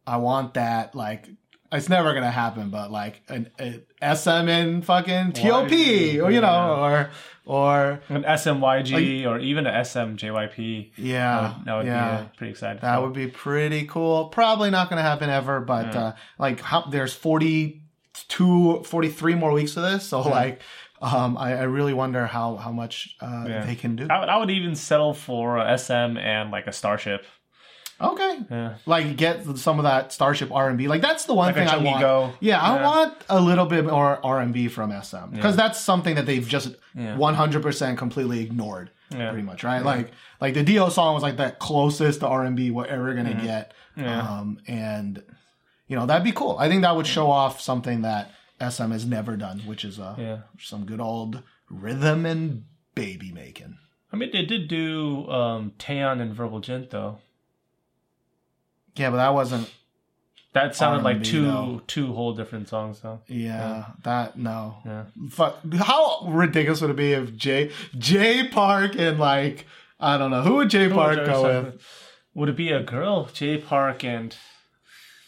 [0.08, 1.29] I want that like
[1.71, 3.82] it's never gonna happen, but like an a
[4.15, 6.79] SM in fucking TOP or you know Yeah.
[6.79, 7.10] or
[7.45, 10.91] or An SMYG or even a SMJYP.
[10.97, 12.17] yeah That would, that would yeah.
[12.17, 12.82] be uh, pretty exciting.
[12.82, 14.25] That would be pretty cool.
[14.25, 19.73] Probably not going to happen ever, but uh, like how, there's 42, 43 more weeks
[19.73, 20.05] to this.
[20.05, 20.62] So like,
[21.01, 23.65] um, I, I really wonder how, how much uh, Yeah.
[23.65, 24.05] they can do.
[24.10, 27.25] I would, I would even settle for SM and like a Starship.
[28.01, 28.39] Okay.
[28.49, 28.75] Yeah.
[28.85, 30.88] Like get some of that Starship R&B.
[30.88, 31.99] Like that's the one Like thing I want.
[31.99, 32.33] Ego.
[32.39, 32.85] Yeah, I Yeah.
[32.85, 37.97] want a little bit more R&B from SM because that's something that they've just 100%
[37.97, 38.91] completely ignored.
[39.12, 39.29] Yeah.
[39.31, 39.83] Pretty much, right?
[39.83, 43.73] Like, like the Dio song was like the closest to R&B we're ever gonna get.
[43.95, 44.21] Yeah.
[44.21, 45.23] Um, and
[45.88, 46.57] you know that'd be cool.
[46.59, 48.31] I think that would show off something that
[48.62, 50.38] SM has never done, which is uh, Yeah.
[50.59, 53.77] some good old rhythm and baby making.
[54.13, 57.17] I mean, they did do um, and Verbal Jint though.
[58.95, 59.71] Yeah, but that wasn't.
[60.54, 61.82] That sounded like R&B two though.
[61.86, 63.21] two whole different songs though.
[63.28, 64.78] Yeah, that no.
[64.84, 65.06] Yeah.
[65.30, 65.58] Fuck.
[65.73, 69.67] How ridiculous would it be if Jay Jay Park and like
[69.99, 71.82] I don't know who would Jay Park go with?
[72.34, 73.25] Would it be a girl?
[73.32, 74.36] Jay Park and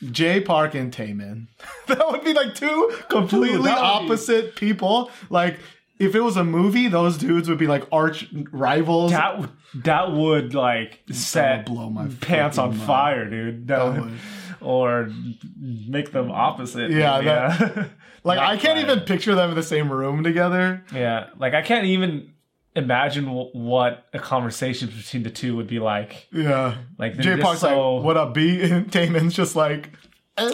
[0.10, 1.48] Jay Park and Taemin.
[1.88, 5.12] that would be like two completely that would be- opposite people.
[5.30, 5.60] Like
[6.02, 9.12] if it was a movie, those dudes would be like arch rivals.
[9.12, 9.50] that would
[9.84, 12.82] that would like set blow my pants on mind.
[12.88, 13.68] fire, dude.
[13.68, 14.20] That That would, would.
[14.62, 15.10] or
[15.58, 16.92] make them opposite.
[16.92, 17.86] Yeah, yeah.
[18.24, 18.92] like I can't fire.
[18.92, 20.84] even picture them in the same room together.
[20.94, 22.34] Yeah, like I can't even
[22.76, 26.28] imagine w- what a conversation between the two would be like.
[26.32, 26.76] Yeah.
[26.98, 29.90] Like just Park's so like, "What up, B?" And Taemin's just like,
[30.38, 30.52] "Uh."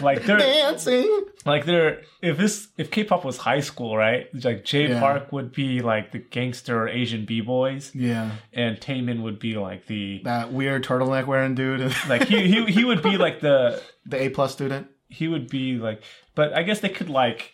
[0.00, 1.24] Like they're dancing.
[1.46, 4.26] like they're if this if K-pop was high school, right?
[4.44, 5.00] Like J Yeah.
[5.00, 9.86] Park would be like the gangster Asian b boys, Yeah, and Taemin would be like
[9.86, 14.20] the that weird turtleneck wearing dude, like he he he would be like the the
[14.22, 14.88] A plus student.
[15.08, 16.02] he would be like.
[16.34, 17.52] But I guess they could like,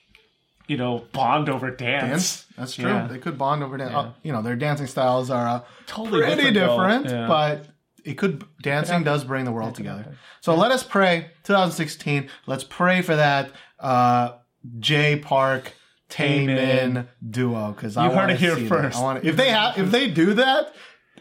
[0.66, 2.08] you know, bond over dance.
[2.10, 2.46] Dance.
[2.58, 2.84] That's true.
[2.90, 3.06] Yeah.
[3.06, 3.92] They could bond over dance.
[3.92, 3.98] Yeah.
[3.98, 7.06] Uh, you know, their dancing styles are uh, Totally pretty different, different.
[7.10, 7.26] Yeah.
[7.26, 7.66] but
[8.04, 10.16] it could dancing does bring the world together.
[10.40, 12.28] So let us pray 2016.
[12.46, 14.32] Let's pray for that uh
[14.78, 15.72] Jay Park
[16.10, 18.98] Taemin duo cuz I heard wanna it here first.
[18.98, 20.72] I want if they have if they do that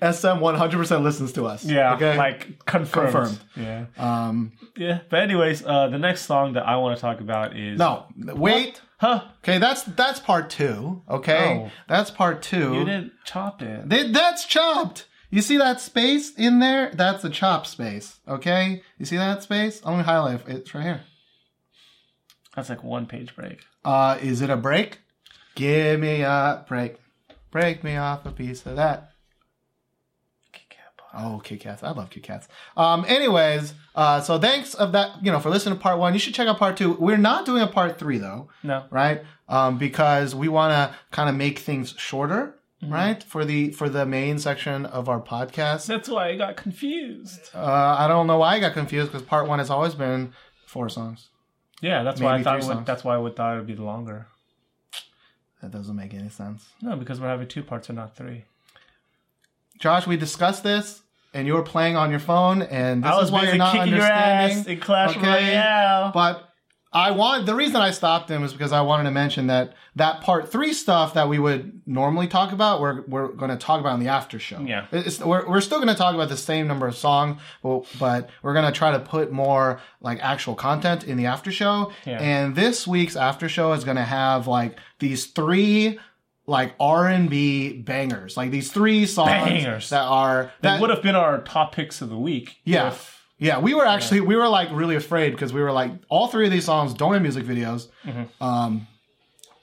[0.01, 1.63] SM 100% listens to us.
[1.63, 2.17] Yeah, Okay.
[2.17, 3.13] like confirmed.
[3.13, 3.39] Confirmed.
[3.55, 4.99] Yeah, um yeah.
[5.09, 8.81] But anyways, uh, the next song that I want to talk about is no, wait.
[8.97, 9.21] huh?
[9.43, 11.63] Okay, that's that's part 2, okay?
[11.67, 11.71] Oh.
[11.87, 12.73] That's part 2.
[12.73, 13.87] You didn't chop it.
[13.87, 15.05] They, that's chopped.
[15.33, 16.91] You see that space in there?
[16.93, 18.19] That's the chop space.
[18.27, 18.83] Okay?
[18.99, 19.81] You see that space?
[19.83, 20.57] I'm gonna highlight it.
[20.57, 21.01] It's right here.
[22.55, 23.65] That's like one page break.
[23.83, 24.99] Uh, is it a break?
[25.55, 26.97] Give me a break.
[27.49, 29.09] Break me off a piece of that.
[31.15, 31.81] Oh, Kit Kats.
[31.81, 32.47] I love Kit Kats.
[32.77, 36.13] Um, anyways, uh, so thanks of that, you know, for listening to part one.
[36.13, 36.93] You should check out part two.
[36.93, 38.49] We're not doing a part three though.
[38.61, 38.85] No.
[38.91, 39.23] right?
[39.49, 42.55] Um, because we want to kind of make things shorter,
[42.89, 43.23] right?
[43.23, 45.85] For the for the main section of our podcast.
[45.87, 47.49] That's why I got confused.
[47.53, 50.33] Uh, I don't know why I got confused because part one has always been
[50.65, 51.29] four songs.
[51.81, 53.75] Yeah, that's why I thought it would, that's why I would thought it would be
[53.75, 54.27] longer.
[55.61, 56.65] That doesn't make any sense.
[56.81, 58.45] No, because we're having two parts and not three.
[59.79, 61.01] Josh, we discussed this,
[61.33, 64.01] and you were playing on your phone, and this is why you're not kicking your
[64.01, 64.57] understanding.
[64.59, 66.11] ass in Clash Royale.
[66.13, 66.52] But
[66.93, 70.21] I want the reason I stopped him is because I wanted to mention that that
[70.21, 73.95] part three stuff that we would normally talk about, we're we're going to talk about
[73.95, 74.59] in the after show.
[74.61, 74.85] Yeah.
[74.91, 78.29] it's, we're we're still going to talk about the same number of songs, but, but
[78.43, 81.91] we're going to try to put more like actual content in the after show.
[82.05, 82.19] Yeah.
[82.21, 85.99] And this week's after show is going to have like these three
[86.45, 89.89] like R and B bangers, like these three songs Bangers.
[89.89, 92.57] that are That that would have been our top picks of the week.
[92.65, 92.89] yeah.
[92.89, 96.27] if- Yeah, we were actually we were like really afraid because we were like all
[96.27, 97.89] three of these songs don't have music videos.
[98.05, 98.43] Mm-hmm.
[98.43, 98.87] Um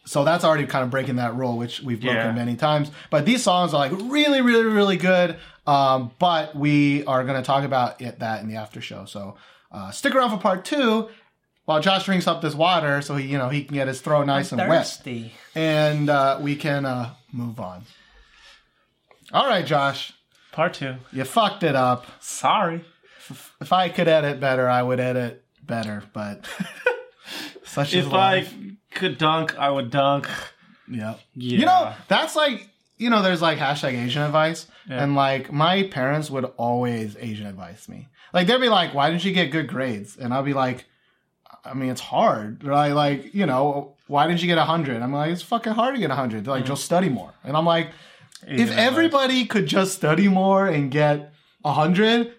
[0.05, 2.33] so that's already kind of breaking that rule, which we've broken Yeah.
[2.33, 2.90] many times.
[3.11, 5.37] But these songs are like really, really, really good.
[5.66, 9.05] Um, but we are going to talk about it, that in the after show.
[9.05, 9.37] So
[9.71, 11.09] uh, stick around for part two
[11.66, 14.25] while Josh drinks up this water, so he, you know he can get his throat
[14.27, 15.33] nice and wet, thirsty.
[15.55, 17.85] and uh, we can uh, move on.
[19.33, 20.12] All right, Josh,
[20.51, 20.97] Part two.
[21.12, 22.07] you fucked it up.
[22.21, 22.85] Sorry.
[23.61, 26.49] If I could edit better, I would edit better, but
[27.64, 28.47] such is If I
[28.93, 30.29] could dunk, I would dunk.
[30.88, 31.14] yeah.
[31.35, 31.59] Yeah.
[31.59, 35.03] You know, that's like you know, there's like hashtag Asian advice, Yeah.
[35.03, 38.09] and like my parents would always Asian advice me.
[38.35, 40.85] Like they'd be like, "Why didn't you get good grades?" And I'll be like,
[41.64, 45.01] "I mean, it's hard." They're like, you know, why didn't you get a hundred?
[45.01, 46.45] I'm like, it's fucking hard to get a hundred.
[46.45, 46.73] They're like, mm-hmm.
[46.75, 47.33] just study more.
[47.43, 47.88] And I'm like,
[48.47, 48.87] Asian if advice.
[48.87, 51.33] everybody could just study more and get
[51.64, 52.35] a hundred,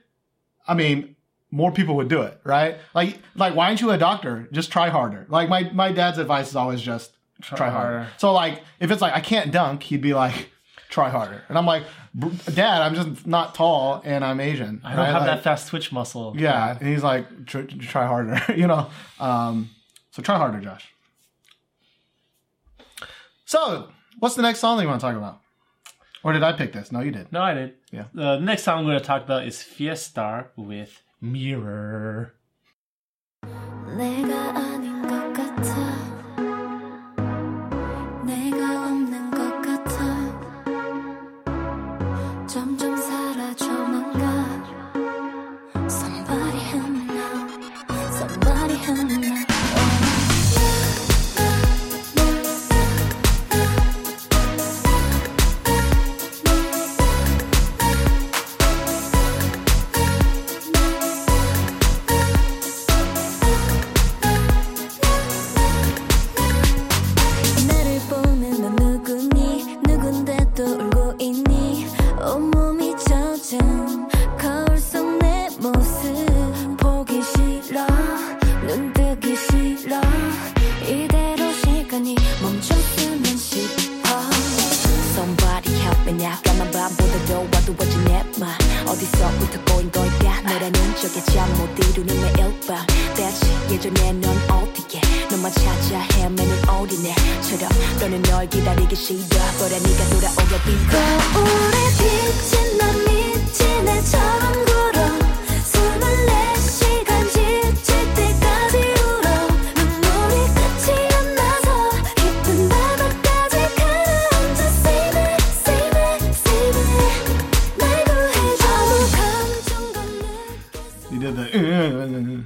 [0.72, 1.18] I mean,
[1.52, 2.78] more people would do it, right?
[2.96, 4.48] Like, like why aren't you a doctor?
[4.54, 5.26] Just try harder.
[5.28, 7.98] Like my my dad's advice is always just try, harder.
[7.98, 8.08] harder.
[8.18, 10.50] So like, if it's like I can't dunk, he'd be like,
[10.90, 11.84] try harder, and I'm like,
[12.54, 14.80] Dad, I'm just not tall and I'm Asian.
[14.86, 15.12] I don't right?
[15.12, 16.36] have Like, that fast twitch muscle.
[16.38, 18.90] Yeah, and he's like, try, try harder, you know.
[19.20, 19.72] Um,
[20.12, 20.88] so try harder, Josh.
[23.44, 25.42] So, what's the next song that you want to talk about?
[26.24, 26.92] Or did I pick this?
[26.92, 27.32] No, you did.
[27.32, 27.74] No, I did.
[27.92, 28.06] Yeah.
[28.14, 32.34] The next song I'm going to talk about is Fiestar with Mirror.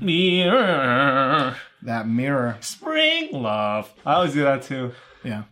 [0.01, 1.55] Mirror.
[1.81, 2.57] That mirror.
[2.61, 3.93] Spring love.
[4.05, 4.91] I always do that too.
[5.23, 5.43] Yeah.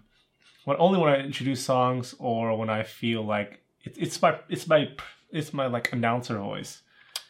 [0.66, 4.68] When only when I introduce songs or when I feel like it, it's my it's
[4.68, 4.90] my
[5.32, 6.82] it's my like announcer voice.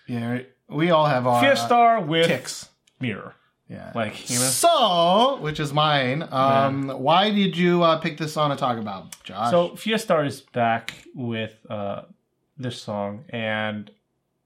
[0.08, 0.39] Yeah.
[0.70, 2.70] We all have our Fear uh, Star with ticks.
[2.99, 3.36] mirror.
[3.70, 3.91] Yeah.
[3.95, 4.45] Like you know.
[4.45, 6.28] So, which is mine.
[6.32, 9.49] Um, why did you uh, pick this song to talk about, Josh?
[9.51, 12.04] So Fiestar is back with uh,
[12.58, 13.89] this song, and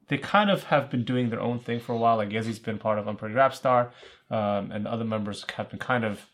[0.10, 2.18] they kind of have been doing their own thing for a while.
[2.18, 3.92] Like Yezi's been part of Unpretty Rap Star,
[4.30, 6.26] um, and other members have been kind of.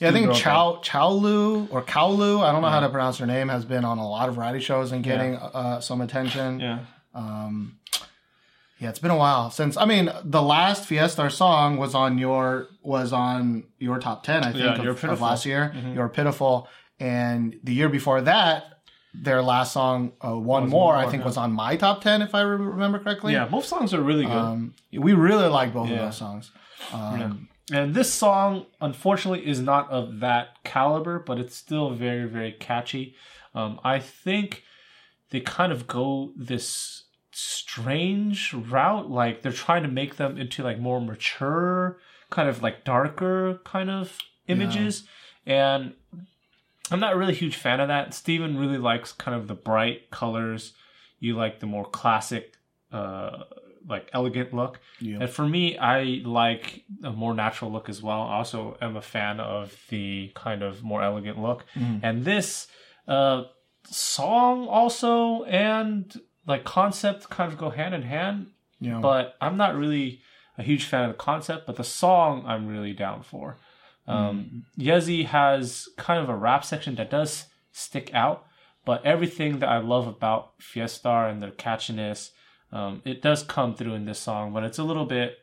[0.00, 0.36] yeah, I think thing.
[0.36, 3.98] Chow Chowlu or Kowlu, I don't know how to pronounce her name, has been on
[3.98, 6.60] a lot of variety shows and getting uh, some attention.
[6.60, 6.78] Yeah.
[7.14, 7.78] Um,
[8.78, 9.76] yeah, it's been a while since.
[9.76, 14.52] I mean, the last Fiestar song was on your was on your top ten, I
[14.52, 15.74] think, Yeah, of, of last year.
[15.94, 16.66] You're pitiful,
[16.98, 18.79] and the year before that,
[19.14, 21.26] their last song, uh, "One More," More, I think yeah.
[21.26, 23.32] was on my top ten, if I re- remember correctly.
[23.32, 24.32] Yeah, both songs are really good.
[24.32, 25.96] Um, we really like both Yeah.
[25.96, 26.50] of those songs.
[26.92, 32.50] Um, And this song, unfortunately, is not of that caliber, but it's still very, very
[32.50, 33.14] catchy.
[33.54, 34.64] Um, I think
[35.30, 39.08] they kind of go this strange route.
[39.08, 41.98] Like they're trying to make them into like more mature,
[42.28, 45.04] kind of like darker kind of images.
[45.46, 45.94] And
[46.90, 48.14] I'm not really a huge fan of that.
[48.14, 50.72] Steven really likes kind of the bright colors.
[51.18, 52.56] You like the more classic,
[52.92, 53.44] uh,
[53.86, 54.80] like elegant look.
[55.00, 55.18] Yeah.
[55.20, 58.22] And for me, I like a more natural look as well.
[58.22, 61.64] I also am a fan of the kind of more elegant look.
[62.02, 62.66] And this
[63.06, 63.44] uh,
[63.84, 68.48] song also and like concept kind of go hand in hand.
[68.92, 70.22] know, But I'm not really
[70.58, 73.56] a huge fan of the concept, but the song I'm really down for.
[74.06, 78.44] Um, Yezi has kind of a rap section that does stick out,
[78.84, 82.30] but everything that I love about Fiestar and their catchiness,
[82.72, 85.38] um, it does come through in this song, but it's a little bit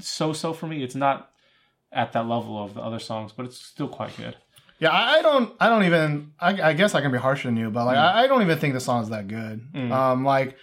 [0.00, 0.82] so so for me.
[0.82, 1.30] It's not
[1.92, 4.36] at that level of the other songs, but it's still quite good.
[4.80, 5.54] Yeah, I, I don't.
[5.60, 6.32] I don't even.
[6.40, 7.86] I, I guess I can be harsher than you, but Mm.
[7.86, 9.60] like, I, I don't even think the song's that good.
[9.92, 10.56] Um, like,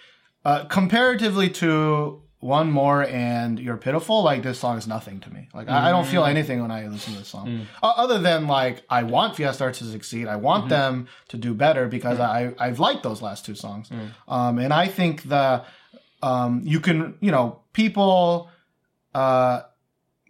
[0.44, 5.48] uh, comparatively to one more and you're pitiful, like this song is nothing to me.
[5.54, 6.12] Like, I, I don't Mm.
[6.12, 9.72] feel anything when I listen to this song, uh, other than like I want Fiestar
[9.74, 10.28] to succeed.
[10.28, 10.70] I want Mm-hmm.
[10.70, 12.56] them to do better because Mm.
[12.60, 13.90] I I've liked those last two songs,
[14.28, 15.64] um, and I think the
[16.24, 18.50] um, you can you know people
[19.14, 19.62] uh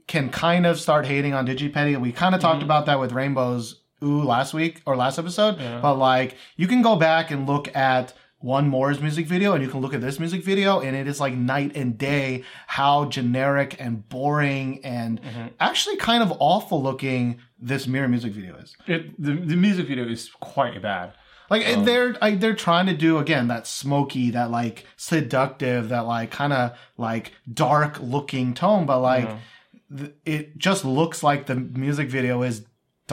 [0.08, 1.96] can kind of start hating on Digipedi.
[2.00, 5.58] We kind of talked about that with Rainbows Ooh last week or last episode.
[5.82, 9.70] But like you can go back and look at one more's music video and you
[9.70, 13.76] can look at this music video and it is like night and day how generic
[13.80, 15.48] and boring and mm-hmm.
[15.60, 18.76] actually kind of awful looking this mirror music video is.
[18.88, 21.14] It, the, the music video is quite bad.
[21.52, 26.06] Like um, they're I, they're trying to do again that smoky, that like seductive, that
[26.06, 29.98] like kind of like dark looking tone, but like mm-hmm.
[29.98, 32.66] th- it just looks like the music video is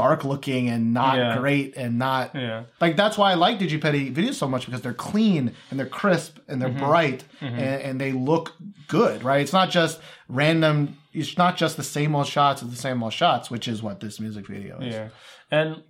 [0.02, 1.36] dark looking and not Yeah.
[1.38, 2.64] great and not Yeah.
[2.80, 6.38] like that's why I like Digipedi videos so much because they're clean and they're crisp
[6.48, 8.54] and they're bright And, and they look
[8.86, 9.40] good, right?
[9.40, 10.96] It's not just random.
[11.12, 13.98] It's not just the same old shots of the same old shots, which is what
[14.00, 14.94] this music video is.
[14.94, 15.08] Yeah.
[15.50, 15.82] And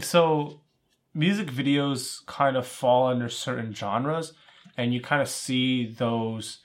[0.00, 0.60] so
[1.14, 4.32] music videos kind of fall under certain genres
[4.76, 6.58] and you kind of see those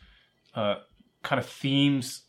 [0.54, 0.76] uh,
[1.24, 2.24] kind of themes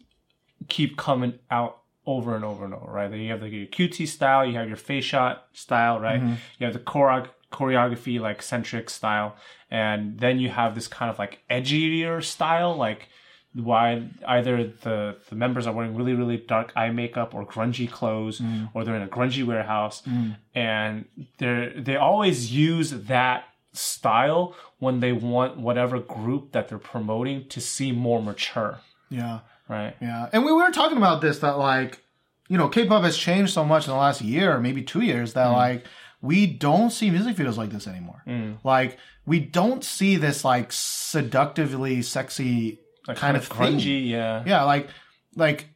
[0.68, 3.11] keep coming out over and over and over, right?
[3.11, 6.20] Then you have like your cutesy style, you have your face shot style, right?
[6.20, 6.34] Mm-hmm.
[6.59, 9.36] You have the choreo- choreography like centric style,
[9.70, 13.09] and then you have this kind of like edgier style, like
[13.55, 18.40] why either the the members are wearing really really dark eye makeup or grungy clothes
[18.40, 18.68] mm.
[18.74, 20.36] or they're in a grungy warehouse mm.
[20.57, 21.05] and
[21.38, 27.61] they they always use that style when they want whatever group that they're promoting to
[27.61, 29.40] seem more mature yeah.
[29.68, 32.00] Right Yeah, and we were talking about this that like,
[32.48, 35.34] you know, K-pop has changed so much in the last year, maybe two years, Mm.
[35.34, 35.84] that like
[36.20, 38.22] we don't see music videos like this anymore.
[38.64, 43.78] Like we don't see this like seductively sexy like kind of thing.
[43.78, 44.88] yeah Yeah, like
[45.36, 45.68] like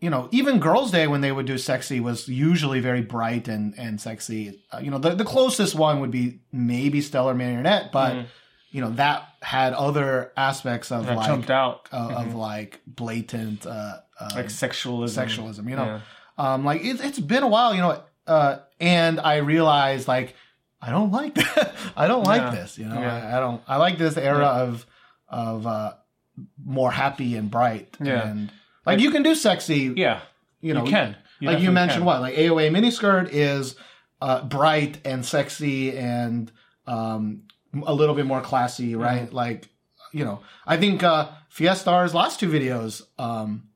[0.00, 3.74] you know, even Girls' Day when they would do sexy was usually very bright and
[3.78, 4.62] and sexy.
[4.72, 8.26] Uh, you know, the the closest one would be maybe Stellar Marionette, but
[8.70, 13.64] you know that had other aspects of that like jumped out uh, of like blatant
[13.64, 15.70] uh, uh, like sexualism sexualism.
[15.70, 16.00] You know, Yeah.
[16.54, 17.72] um, like it, it's been a while.
[17.74, 20.34] You know, uh, and I realized like
[20.82, 21.74] I don't like that.
[21.96, 22.50] I don't like Yeah.
[22.50, 22.76] this.
[22.76, 23.14] You know, Yeah.
[23.14, 23.62] I, I don't.
[23.68, 24.84] I like this era of
[25.28, 25.92] of uh,
[26.64, 27.96] more happy and bright.
[28.02, 28.26] Yeah.
[28.28, 28.50] and
[28.84, 29.92] like you can do sexy.
[29.96, 30.20] yeah
[30.60, 32.06] you know, you can You like you mentioned, can.
[32.06, 33.76] what like AOA miniskirt is
[34.20, 36.50] uh, bright and sexy and
[36.86, 37.42] um,
[37.86, 39.02] a little bit more classy, Mm-hmm.
[39.02, 39.32] right?
[39.32, 39.68] Like
[40.12, 43.68] you know, I think uh, Fiestar's last two videos um,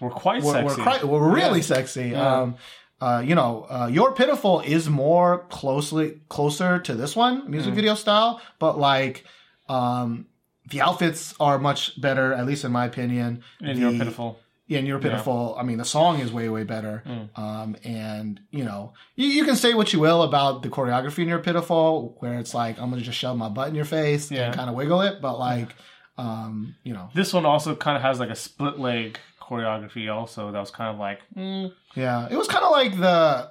[0.00, 0.82] We're quite were, were, sexy.
[0.82, 1.64] quite, were really Yeah.
[1.74, 2.08] sexy.
[2.10, 2.40] Yeah.
[2.40, 2.56] Um,
[3.00, 7.48] uh, you know, uh, You're Pitiful is more closely closer to this one Mm.
[7.48, 9.24] music video style, but like
[9.68, 10.26] um,
[10.70, 13.42] the outfits are much better, at least in my opinion.
[13.60, 14.38] and The- you're pitiful.
[14.70, 15.56] Yeah, and You're Pitiful.
[15.58, 17.02] I mean, the song is way, way better.
[17.04, 17.36] Mm.
[17.38, 21.28] Um, and you know, you, you can say what you will about the choreography in
[21.28, 24.46] You're Pitiful, where it's like I'm gonna just shove my butt in your face Yeah.
[24.46, 25.74] and kind of wiggle it, but like,
[26.18, 30.08] um, you know, This one also kind of has like a split leg choreography.
[30.14, 33.50] Also, that was kind of like mm, Yeah, it was kind of like the.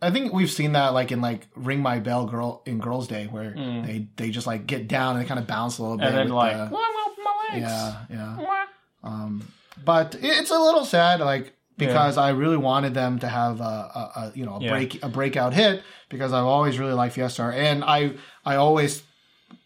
[0.00, 3.26] I think we've seen that like in like "Ring My Bell" girl in Girls' Day,
[3.26, 3.84] where Mm.
[3.86, 6.06] they they just like get down and they kind of bounce a little bit.
[6.06, 7.62] and then like the- "Wah, wah, my legs.
[7.62, 8.36] yeah, yeah.
[8.38, 8.64] Wah."
[9.02, 9.46] Um,
[9.84, 14.12] but it's a little sad, like because I really wanted them to have a, a,
[14.16, 14.70] a you know a Yeah.
[14.70, 18.12] break a breakout hit because I've always really liked Fiestar, and I
[18.44, 19.02] I always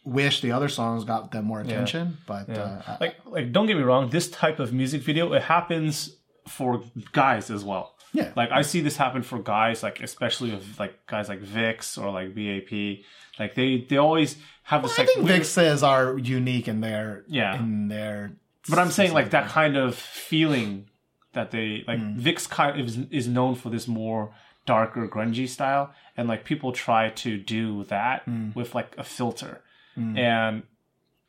[0.05, 2.19] wish the other songs got them more attention.
[2.27, 2.83] But Yeah.
[2.87, 6.17] uh, like like don't get me wrong this type of music video it happens
[6.49, 6.83] for
[7.13, 8.33] guys as well Yeah.
[8.35, 12.11] like i see this happen for guys like especially with like guys like VIXX or
[12.11, 13.05] like vap
[13.39, 17.25] like they they always have this I like think weird- Vixes are unique in their
[17.29, 17.57] Yeah.
[17.59, 18.33] in their.
[18.69, 20.89] But i'm saying like that kind of feeling
[21.33, 22.21] that they like Mm.
[22.21, 24.35] VIXX kind of is, is known for this more
[24.67, 28.55] darker grungy style and like people try to do that Mm.
[28.55, 29.63] with like a filter.
[29.97, 30.63] And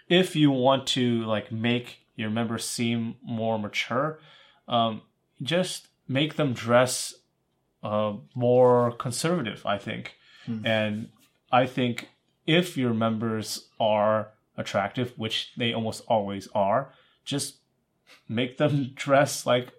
[0.10, 4.20] if you want to like make your members seem more mature
[4.68, 5.02] um,
[5.42, 7.14] just make them dress
[7.84, 10.16] uh, more conservative i think.
[10.66, 11.10] And
[11.52, 12.10] i think
[12.46, 16.94] if your members are attractive which they almost always are
[17.26, 17.56] just
[18.30, 19.70] make them dress like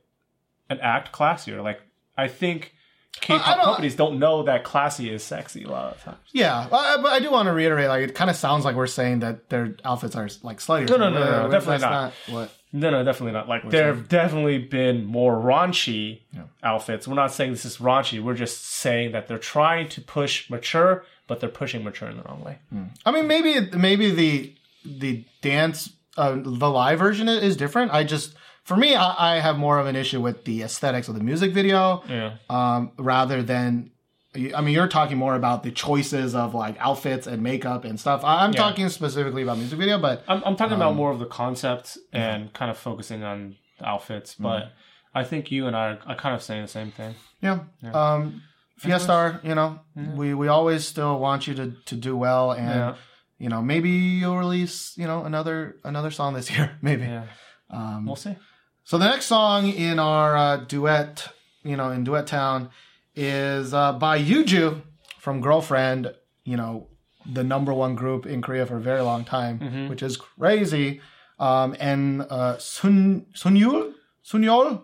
[0.71, 1.81] and act classier like
[2.17, 2.75] i think
[3.21, 6.67] k-pop I don't- companies don't know that classy is sexy a lot of times Yeah,
[6.71, 6.77] but
[7.07, 9.77] I, do want to reiterate, like, it kind of sounds like we're saying that their
[9.85, 10.89] outfits are like slutty.
[10.89, 12.13] No, no, no, no, no, definitely not.
[12.29, 12.51] What?
[12.73, 13.49] No, no, definitely not.
[13.49, 16.23] Like there have definitely been more raunchy
[16.65, 17.07] outfits.
[17.07, 18.21] We're not saying this is raunchy.
[18.21, 22.25] We're just saying that they're trying to push mature, but they're pushing mature in the
[22.25, 22.59] wrong way.
[22.71, 22.87] Hmm.
[23.07, 27.93] I mean, maybe maybe the the dance, uh, the live version is different.
[27.93, 28.35] I just,
[28.65, 31.53] for me, I, I have more of an issue with the aesthetics of the music
[31.53, 32.37] video, Yeah.
[32.51, 33.91] um, rather than.
[34.37, 38.25] I mean, you're talking more about the choices of like outfits and makeup and stuff.
[38.25, 38.63] I, I'm Yeah.
[38.63, 41.97] talking specifically about music video, but I'm, I'm talking Um, about more of the concept
[42.13, 44.73] and kind of focusing on the outfits, but
[45.15, 47.15] I think you and I are, are kind of saying the same thing.
[47.41, 47.61] Yeah.
[47.93, 48.43] Um,
[48.81, 49.79] Fiestar, you know,
[50.17, 52.95] we, we always still want you to, to do well and, Yeah.
[53.39, 57.03] You know, maybe you'll release, you know, another, another song this year, maybe.
[57.05, 57.25] Yeah.
[57.71, 58.37] Um, We'll see.
[58.85, 61.29] so the next song in our uh, duet,
[61.65, 62.71] you know, in Duet Town
[63.17, 64.83] is uh, by Yuju
[65.19, 66.13] from Girlfriend,
[66.45, 66.89] you know,
[67.27, 71.01] the number one group in Korea for a very long time, which is crazy.
[71.39, 73.95] Um, and uh, Sun, Sunyul?
[74.25, 74.83] Sunyol?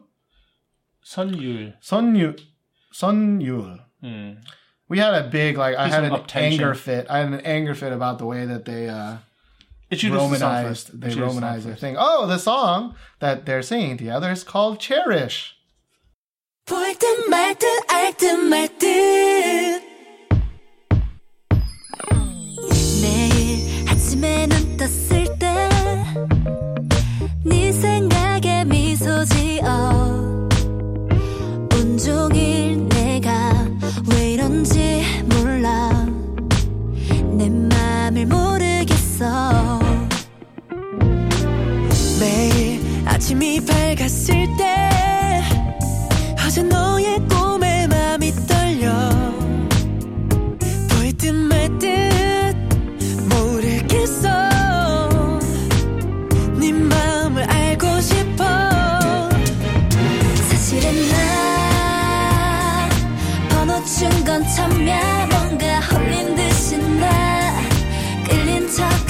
[1.05, 1.75] Sunyul.
[1.83, 2.41] Sunyul.
[2.93, 3.81] Sunyul.
[4.01, 4.33] Hmm.
[4.91, 6.37] We had a big like I had an an uptension.
[6.43, 7.07] anger fit.
[7.09, 9.19] I had an anger fit about the way that they uh
[9.91, 11.01] Introduce the Romanized first.
[11.01, 11.97] they Introduce the Romanized their thing.
[11.99, 15.57] Oh, the song that they're singing together is called Cherish.
[39.21, 39.79] 모르겠어.
[42.19, 45.43] 매일 아침이 밝았을 때
[46.45, 47.00] 어제 너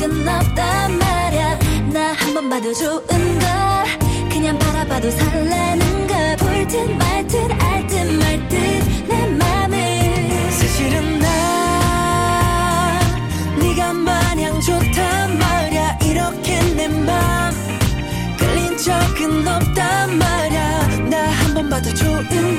[0.03, 1.59] 없단 말야.
[1.93, 3.49] 나 한 번 봐도 좋은 걸.
[4.31, 6.37] 그냥 바라봐도 설레는 걸.
[6.39, 8.57] 볼듯 말 듯 알 듯 말 듯
[9.09, 10.51] 내 맘을.
[10.53, 13.01] 사실은 나
[13.59, 15.99] 네가 마냥 좋단 말야.
[16.03, 17.53] 이렇게 내맘
[18.39, 20.87] 끌린 적은 없단 말야.
[21.11, 22.59] 나 한 번 봐도 좋은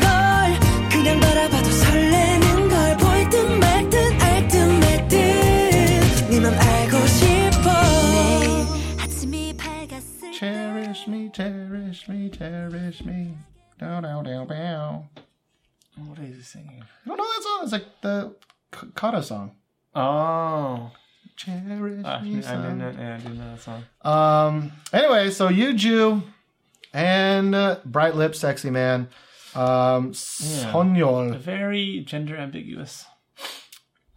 [14.01, 15.09] Down, down, down.
[15.97, 16.83] What is he singing?
[17.05, 17.59] You don't know that song?
[17.63, 18.35] It's like the
[18.95, 19.51] Kata song.
[19.93, 20.91] Oh.
[21.35, 22.61] cherish I, me, I son.
[22.61, 23.83] didn't know, yeah, I didn't know that song.
[24.01, 24.71] Um.
[24.93, 26.23] Anyway, so Yuju
[26.93, 29.09] and uh, Bright Lip Sexy Man,
[29.55, 31.37] um, Sonyol.
[31.37, 33.05] Very gender ambiguous.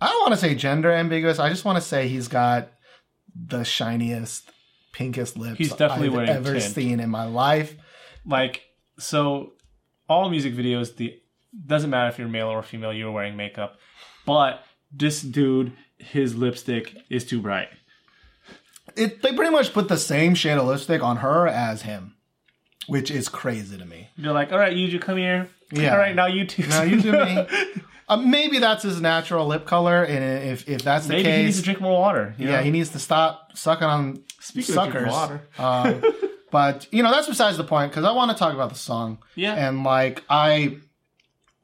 [0.01, 1.39] I don't want to say gender ambiguous.
[1.39, 2.69] I just want to say he's got
[3.35, 4.51] the shiniest,
[4.93, 6.75] pinkest lips He's definitely I've ever tint.
[6.75, 7.75] seen in my life.
[8.27, 8.63] Like
[8.99, 9.54] so,
[10.09, 10.97] all music videos.
[10.97, 11.21] The
[11.67, 12.93] doesn't matter if you're male or female.
[12.93, 13.79] You're wearing makeup,
[14.27, 17.69] but this dude, his lipstick is too bright.
[18.97, 22.15] It, they pretty much put the same shade of lipstick on her as him,
[22.87, 24.09] which is crazy to me.
[24.17, 25.49] You're like, all right, Yuju, come here.
[25.73, 25.93] Yeah.
[25.93, 26.67] All right, now you two.
[26.69, 27.47] Now you do me.
[28.07, 31.25] Uh, maybe that's his natural lip color, and if if that's the case.
[31.25, 32.35] Maybe he needs to drink more water.
[32.39, 32.63] yeah, know?
[32.63, 34.93] he needs to stop sucking on Speaking of suckers.
[34.93, 35.49] drinking water.
[35.59, 36.03] Um,
[36.55, 39.19] but you know that's besides the point because I want to talk about the song.
[39.35, 39.55] Yeah.
[39.65, 40.77] and like I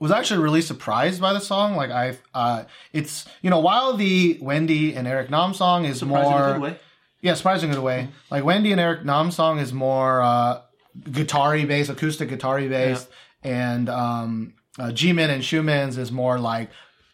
[0.01, 1.77] was actually really surprised by the song.
[1.77, 6.19] Like I, uh, it's you know while the Wendy and Eric Nam song is more
[7.23, 8.09] yeah, surprising good way.
[8.33, 10.63] Like Wendy and Eric Nam song is more uh
[11.19, 13.09] guitar-y based, acoustic guitar-y based,
[13.45, 16.69] and um uh, Jimin and Xiumin's is more like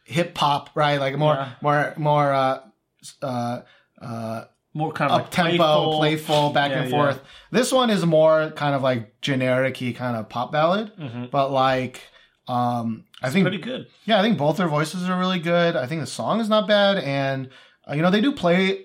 [0.05, 0.99] hip hop, right?
[0.99, 1.51] Like more Yeah.
[1.61, 2.61] more more uh
[3.21, 3.61] uh
[4.01, 4.45] uh
[4.77, 6.97] More kind of up like tempo, playful, playful, back Yeah, and yeah.
[6.97, 7.23] forth.
[7.51, 10.93] This one is more kind of like generic-y kind of pop ballad,
[11.33, 12.03] but like
[12.49, 13.87] um I think Pretty good.
[14.05, 15.75] yeah, I think both their voices are really good.
[15.77, 17.49] I think the song is not bad, and
[17.89, 18.85] uh, you know they do play,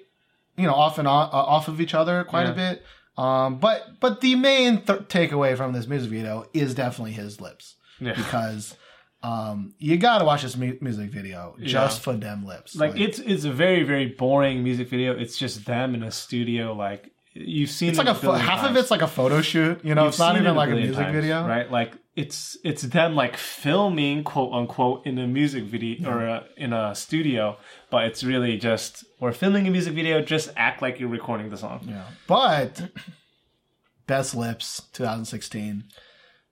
[0.58, 2.84] you know, off and on, uh, off of each other quite a bit.
[3.18, 7.76] Um, but but the main th- takeaway from this music video is definitely his lips
[8.00, 8.14] Yeah.
[8.16, 8.76] because
[9.24, 12.76] um, you got to watch this mu- music video just for them lips.
[12.76, 15.18] Like it's it's a very very boring music video.
[15.18, 16.74] It's just them in a studio.
[16.74, 19.84] Like you've seen it's like a billion half of it's like a photo shoot.
[19.86, 21.46] You know, You've it's not even it like a music times, video.
[21.46, 21.70] right?
[21.72, 26.74] Like it's it's them like filming quote unquote in a music video or uh in
[26.74, 27.58] a studio,
[27.92, 30.22] but it's really just we're filming a music video.
[30.22, 31.86] Just act like you're recording the song.
[31.88, 32.06] Yeah.
[32.28, 32.90] But
[34.08, 35.84] best lips 2016.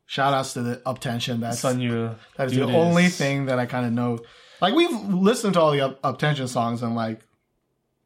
[0.10, 1.40] Shout outs to the UP10TION.
[1.40, 4.20] That's Sun Yu, That is dude the only thing that I kind of know.
[4.60, 7.22] Like we've listened to all the up, UP10TION songs and like,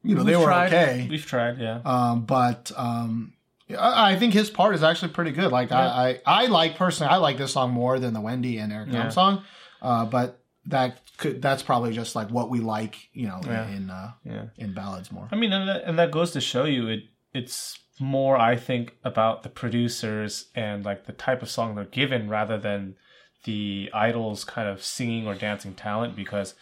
[0.03, 0.67] you know, they We've were tried.
[0.73, 1.07] okay.
[1.09, 1.79] We've tried, yeah.
[1.85, 3.31] Um, but um,
[3.69, 5.49] I, I think his part is actually pretty good.
[5.49, 8.73] Like I, I, I like personally, I like this song more than the Wendy and
[8.73, 9.09] Eric Nam Yeah.
[9.09, 9.43] song.
[9.81, 13.69] Uh, but that could that's probably just like what we like, you know, Yeah.
[13.69, 14.45] in uh, Yeah.
[14.57, 15.29] in ballads more.
[15.31, 17.03] I mean, and that, and that goes to show you it.
[17.33, 22.29] It's more, I think, about the producers and like the type of song they're given
[22.29, 22.95] rather than
[23.43, 26.15] the idols' kind of singing or dancing talent.
[26.15, 26.55] Because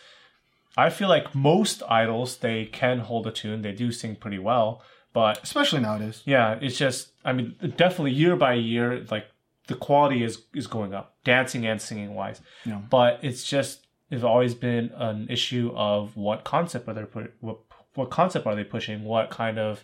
[0.78, 4.82] I feel like most idols they can hold a tune, they do sing pretty well,
[5.14, 6.22] but Especially nowadays.
[6.26, 9.28] yeah, it's just I mean, definitely year by year, like
[9.68, 12.42] the quality is is going up, dancing and singing wise.
[12.66, 12.82] Yeah.
[12.90, 17.60] But it's just it's always been an issue of what concept are they put what
[17.94, 19.04] what concept are they pushing?
[19.04, 19.84] What kind of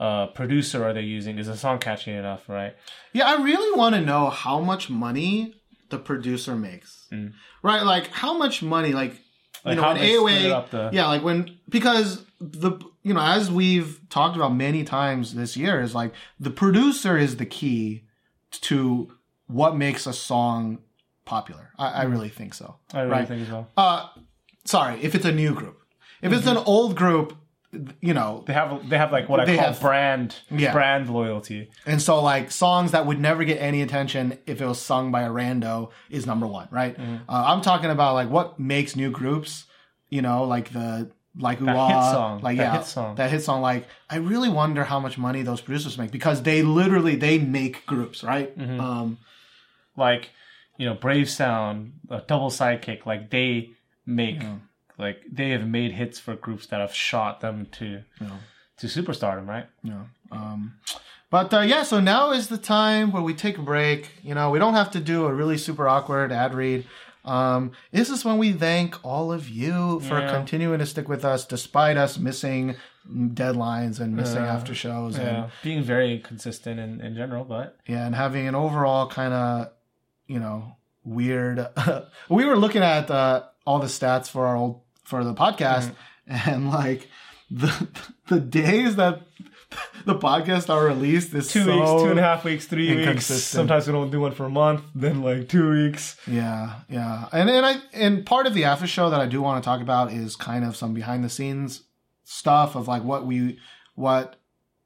[0.00, 1.38] uh, producer are they using?
[1.38, 2.48] Is the song catchy enough?
[2.48, 2.74] Right?
[3.12, 5.54] Yeah, I really want to know how much money
[5.90, 7.06] the producer makes.
[7.62, 7.82] Right?
[7.82, 9.18] Like how much money like you
[9.62, 9.76] Mm.
[9.76, 12.72] Like know when AOA the- Yeah, like when because the
[13.02, 17.36] you know, as we've talked about many times this year is like the producer is
[17.36, 18.04] the key
[18.52, 19.12] to
[19.48, 20.78] what makes a song
[21.26, 21.70] popular.
[21.78, 22.76] I, I really think so.
[22.94, 23.28] I really right?
[23.28, 23.66] think so.
[23.76, 24.08] Uh
[24.64, 25.76] sorry, if it's a new group.
[26.22, 27.36] If it's an old group,
[28.00, 30.72] you know, They have they have like what I call have- brand Yeah.
[30.72, 31.70] brand loyalty.
[31.86, 35.22] And so, like, songs that would never get any attention if it was sung by
[35.22, 36.98] a rando is number one, right?
[36.98, 37.16] Mm-hmm.
[37.28, 39.66] Uh, I'm talking about like what makes new groups,
[40.08, 43.14] you know, like the like That Ah, song, like that yeah, hit song.
[43.14, 43.62] that hit song.
[43.62, 47.86] Like, I really wonder how much money those producers make because they literally they make
[47.86, 48.56] groups, right?
[48.58, 48.80] Mm-hmm.
[48.80, 49.18] Um,
[49.96, 50.30] like
[50.76, 53.70] you know brave sound a Duble Sidekick like they
[54.06, 54.42] make
[55.00, 58.02] like they have made hits for groups that have shot them to
[58.78, 60.04] to superstardom right Yeah.
[60.32, 60.74] Um,
[61.30, 64.10] but uh, yeah, so now is the time where we take a break.
[64.22, 66.86] You know, we don't have to do a really super awkward ad read.
[67.24, 70.30] Um, this is when we thank all of you for Yeah.
[70.30, 72.76] continuing to stick with us despite us missing
[73.08, 78.14] deadlines and missing after shows and being very consistent in, in general but yeah, and
[78.14, 79.68] having an overall kind of,
[80.26, 81.66] you know, weird.
[82.28, 84.80] we were looking at uh, all the stats for our old
[85.10, 85.92] for the podcast,
[86.28, 86.48] mm-hmm.
[86.50, 87.08] and like
[87.50, 87.88] the
[88.28, 89.22] the days that
[90.04, 93.26] the podcasts are released is two so, weeks two and a half weeks three weeks.
[93.26, 96.16] sometimes we don't do one for a month then like two weeks.
[96.26, 99.62] Yeah, yeah, and and I and part of the after show that I do want
[99.62, 101.82] to talk about is kind of some behind the scenes
[102.24, 103.58] stuff of like what we
[103.96, 104.39] what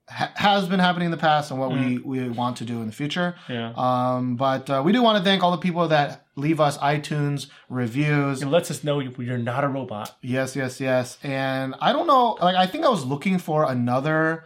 [0.08, 2.86] ha- has been happening in the past and what we, we want to do in
[2.86, 3.34] the future.
[3.48, 3.72] Yeah.
[3.76, 7.46] Um, but uh, we do want to thank all the people that leave us iTunes
[7.68, 8.42] reviews.
[8.42, 10.16] It lets us know you- you're not a robot.
[10.22, 11.18] Yes, yes, yes.
[11.22, 14.44] And I don't know, like I think I was looking for another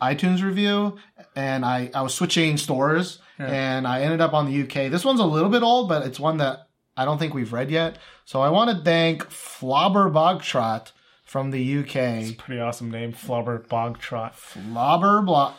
[0.00, 0.96] iTunes review
[1.34, 4.90] and I, I was switching stores and I ended up on the UK.
[4.90, 7.70] This one's a little bit old, but it's one that I don't think we've read
[7.70, 7.98] yet.
[8.24, 10.90] So I want to thank Flobber Bogtrot
[11.28, 12.38] from the UK.
[12.38, 14.32] Pretty awesome name, Flubber Bogtrot.
[14.32, 15.52] Flobber Blo-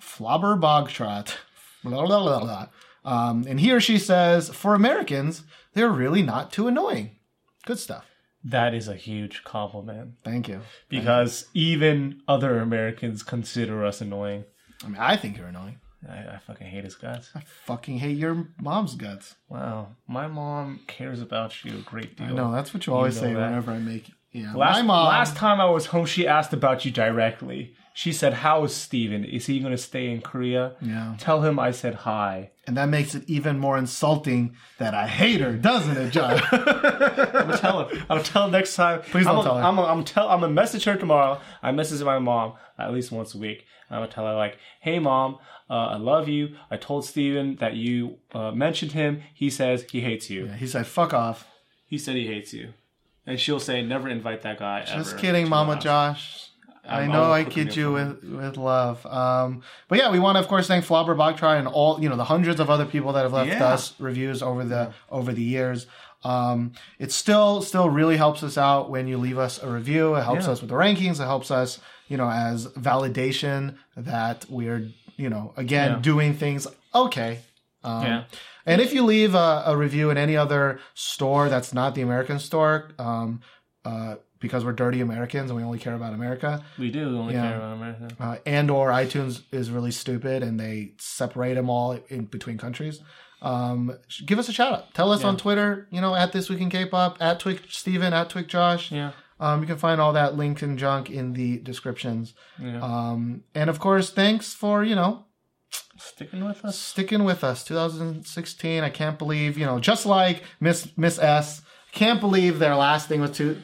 [0.00, 1.36] Flobber Bogtrot.
[1.82, 2.66] Blah, blah, blah, blah.
[3.04, 7.16] Um, and he or she says, for Americans, they're really not too annoying.
[7.64, 8.04] Good stuff.
[8.44, 10.60] That is a huge compliment Thank you.
[10.90, 14.44] because even other Americans consider us annoying.
[14.84, 15.78] I mean, I think you're annoying.
[16.08, 17.30] I, I fucking hate his guts.
[17.34, 19.34] I fucking hate your mom's guts.
[19.48, 22.26] Wow, my mom cares about you a great deal.
[22.26, 23.40] I know that's what you always know say that.
[23.40, 24.10] whenever I make.
[24.36, 25.06] Yeah, Last, my mom.
[25.08, 27.74] last time I was home, she asked about you directly.
[27.94, 29.24] She said, "How is Steven?
[29.24, 31.14] Is he going to stay in Korea?" Yeah.
[31.18, 32.50] Tell him I said hi.
[32.66, 36.38] and that makes it even more insulting that I hate her, doesn't it, John?
[36.52, 38.06] I'm gonna tell her.
[38.10, 39.00] I'll tell her next time.
[39.12, 39.62] Please don't I'm tell her.
[39.64, 40.28] I'm gonna I'm tell.
[40.28, 41.40] I'm gonna message her tomorrow.
[41.62, 43.64] I message my mom at least once a week.
[43.90, 45.38] I'm gonna tell her like, "Hey, mom,
[45.70, 46.56] uh, I love you.
[46.70, 49.22] I told Steven that you uh, mentioned him.
[49.32, 50.46] He says he hates you.
[50.48, 51.46] he said, "Fuck off."
[51.86, 52.74] He said he hates you."
[53.26, 55.78] And she'll say, "Never invite that guy." Just ever kidding, Mama.
[55.80, 56.42] Josh.
[56.88, 59.04] I I'm- know I'll I kid you with with love.
[59.06, 62.14] Um, but yeah, we want to of course thank Flobber Bogtry and all you know
[62.16, 63.64] the hundreds of other people that have left Yeah.
[63.66, 65.86] us reviews over the over the years.
[66.22, 70.14] Um, it still still really helps us out when you leave us a review.
[70.14, 70.52] It helps Yeah.
[70.52, 71.18] us with the rankings.
[71.20, 75.98] It helps us you know as validation that we're you know again Yeah.
[75.98, 77.40] doing things okay.
[77.82, 78.22] Um, Yeah.
[78.66, 82.38] And if you leave a, a review in any other store that's not the American
[82.38, 83.40] store, um,
[83.84, 87.48] uh, because we're dirty Americans and we only care about America, We do only Yeah.
[87.48, 88.08] care about America.
[88.20, 93.00] uh, and or iTunes is really stupid and they separate them all in between countries.
[93.42, 93.92] Um,
[94.24, 94.94] give us a shout out.
[94.94, 98.28] Tell us on Twitter, you know, at this week in K-pop, at Twig Steven, at
[98.30, 98.90] Twig Josh.
[98.90, 99.12] Yeah.
[99.38, 102.32] Um, you can find all that link and junk in the descriptions.
[102.58, 102.80] Yeah.
[102.82, 105.25] Um, and of course, thanks for you know
[105.98, 106.78] Sticking with us.
[106.78, 111.62] sticking with us 2016 i can't believe you know just like miss miss s
[111.92, 113.60] can't believe their last thing was two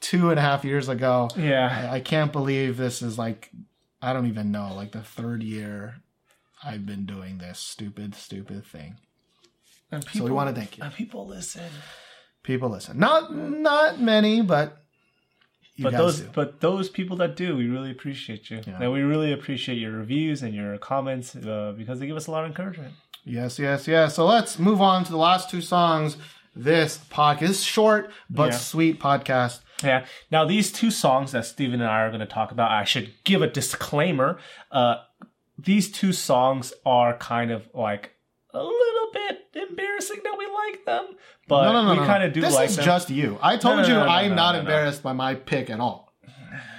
[0.00, 1.88] two and a half years ago Yeah.
[1.90, 3.50] I, I can't believe this is like
[4.02, 5.96] i don't even know like the third year
[6.64, 8.96] i've been doing this stupid stupid thing
[9.90, 11.70] And so people, we want to thank you and people listen.
[12.42, 14.84] people listen not not many but
[15.84, 16.28] but those do.
[16.34, 18.60] but those people that do, we really appreciate you.
[18.66, 18.78] Yeah.
[18.82, 22.30] And we really appreciate your reviews and your comments uh, because they give us a
[22.30, 22.92] lot of encouragement.
[23.24, 26.16] yes yes yes so let's move on to the last two songs
[26.56, 28.58] this podcast is short but Yeah.
[28.58, 30.06] sweet podcast Yeah.
[30.30, 33.08] Now these two songs that Steven and I are going to talk about, I should
[33.24, 34.30] give a disclaimer.
[34.72, 34.96] Uh,
[35.70, 38.14] these two songs are kind of like
[38.58, 41.16] a little bit embarrassing that we like them,
[41.48, 42.26] but no, no, no, we no, kind no.
[42.28, 42.84] of do this like is them.
[42.84, 43.38] just you.
[43.40, 44.60] I told No, no, you no, no, I'm no, not no, no.
[44.60, 46.12] embarrassed by my pick at all.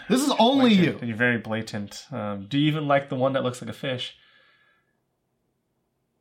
[0.10, 0.98] This is only you.
[1.00, 2.06] And you're very blatant.
[2.12, 4.16] Um, do you even like the one that looks like a fish?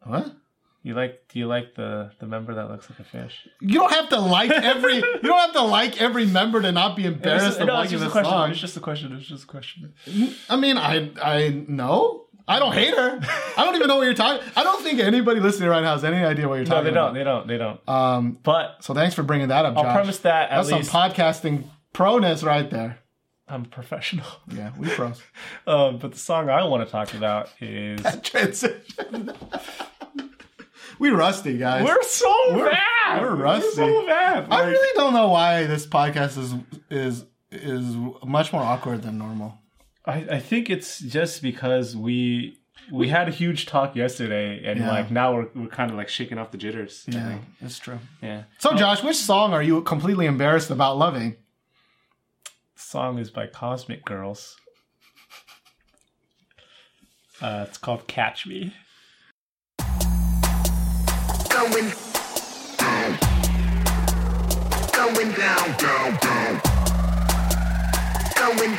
[0.05, 0.35] What?
[0.83, 1.27] You like?
[1.29, 3.49] Do you like the the member that looks like a fish?
[3.61, 4.95] You don't have to like every.
[4.97, 8.03] you don't have to like every member to not be embarrassed of no, liking it's
[8.05, 8.31] just a question.
[8.31, 8.51] song.
[8.51, 9.13] It's just a question.
[9.13, 9.93] It's just a question.
[10.49, 12.27] I mean, I I know.
[12.49, 13.21] I don't hate her.
[13.57, 14.47] I don't even know what you're talking.
[14.57, 16.95] I don't think anybody listening right now has any idea what you're talking.
[16.95, 17.47] No, they don't.
[17.47, 17.79] They don't.
[17.83, 17.89] They don't.
[17.89, 18.39] Um.
[18.43, 19.95] But So thanks for bringing that up, I'll Josh.
[19.95, 22.99] premise that at That's least some podcasting proness right there.
[23.51, 24.27] I'm a professional.
[24.53, 25.23] Yeah, we pros.
[25.67, 29.33] Um, but the song I want to talk about is Transition.
[30.99, 31.85] we rusty guys.
[31.85, 33.23] we're so We're- bad.
[33.23, 33.71] we're rusty.
[33.71, 34.49] so bad.
[34.51, 36.55] I really don't know why this podcast is
[36.91, 39.59] is is much more awkward than normal.
[40.09, 42.59] I, I think it's just because we
[42.91, 44.91] we had a huge talk yesterday, and Yeah.
[44.91, 47.05] like now we're we're kind of like shaking off the jitters.
[47.07, 47.43] Yeah, think.
[47.61, 47.99] it's true.
[48.23, 48.45] Yeah.
[48.59, 51.37] So, Josh, which song are you completely embarrassed about loving?
[52.75, 54.57] song is by Cosmic Girls.
[57.43, 58.73] Uh, it's called Catch Me.
[61.51, 61.93] going
[62.79, 63.19] down,
[64.93, 66.61] going down, down, down,
[68.35, 68.79] going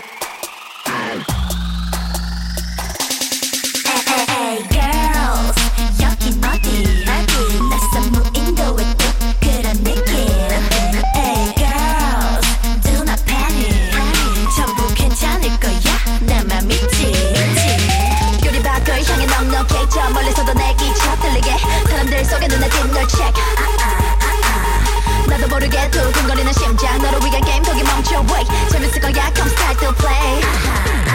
[26.80, 28.47] 심장 너를 위한 게임 거기 멈춰 wait.
[28.70, 30.41] 재밌을 거야 come start to play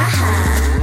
[0.05, 0.74] 어서 날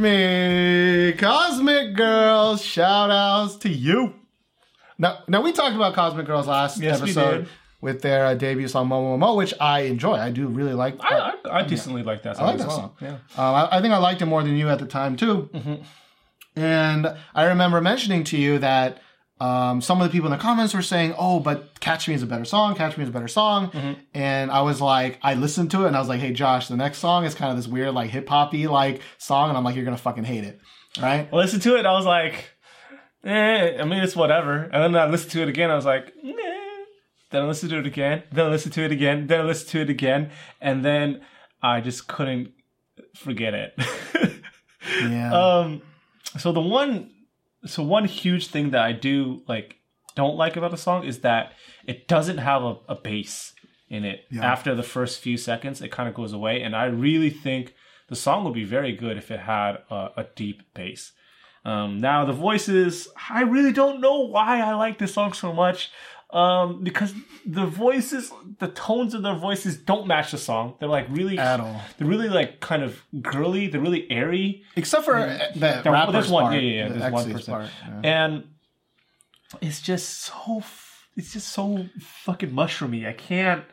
[0.00, 2.62] me, Cosmic Girls.
[2.64, 4.14] Shout outs to you.
[4.98, 7.48] Now, now we talked about Cosmic Girls last Yes, episode
[7.80, 10.14] with their uh, debut song Momo Momo, which I enjoy.
[10.14, 10.96] I do really like.
[11.00, 12.76] I, I, I decently like that song like that well.
[12.76, 12.96] song.
[13.00, 13.12] Yeah.
[13.36, 15.48] Um, I, I think I liked it more than you at the time too.
[16.56, 19.00] And I remember mentioning to you that
[19.40, 22.22] um, some of the people in the comments were saying, "Oh, but Catch Me is
[22.22, 22.74] a better song.
[22.74, 25.96] Catch Me is a better song." And I was like, I listened to it and
[25.96, 28.28] I was like, "Hey, Josh, the next song is kind of this weird like hip
[28.28, 30.60] hoppy like song," and I'm like, "You're gonna fucking hate it,
[31.00, 31.86] right?" I listened to it.
[31.86, 32.50] I was like,
[33.24, 34.62] eh, I mean, it's whatever.
[34.72, 35.70] And then I listened to it again.
[35.70, 36.32] I was like, eh.
[37.30, 38.24] Then I listened to it again.
[38.32, 39.26] Then I listened to it again.
[39.28, 40.30] Then I listened to it again.
[40.60, 41.20] And then
[41.62, 42.52] I just couldn't
[43.14, 43.74] forget it.
[45.02, 45.32] Yeah.
[45.32, 45.82] um,
[46.38, 47.10] so the one,
[47.64, 49.76] so one huge thing that I do like,
[50.14, 51.52] don't like about the song is that
[51.86, 53.54] it doesn't have a, a bass
[53.88, 54.24] in it.
[54.30, 54.44] Yeah.
[54.44, 56.62] After the first few seconds, it kind of goes away.
[56.62, 57.74] And I really think
[58.08, 61.12] the song would be very good if it had a, a deep bass.
[61.64, 65.90] Um, now the voices, I really don't know why I like this song so much.
[66.32, 67.12] Um, because
[67.44, 70.74] the voices, the tones of their voices don't match the song.
[70.78, 71.80] They're like really At all.
[71.98, 73.66] They're really like kind of girly.
[73.66, 74.62] They're really airy.
[74.76, 76.88] Except for uh, the There- rapper's there's one, part, yeah, yeah, yeah.
[76.88, 78.00] the There's one person, part, yeah.
[78.24, 78.44] and
[79.60, 80.62] it's just so,
[81.16, 83.08] it's just so fucking mushroomy.
[83.08, 83.64] I can't.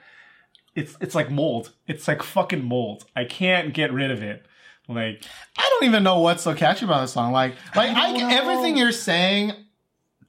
[0.75, 1.71] It's it's like mold.
[1.87, 3.05] It's like fucking mold.
[3.15, 4.45] I can't get rid of it.
[4.87, 5.23] Like
[5.57, 7.31] I don't even know what's so catchy about this song.
[7.33, 9.53] Like, like I, don't everything you're saying,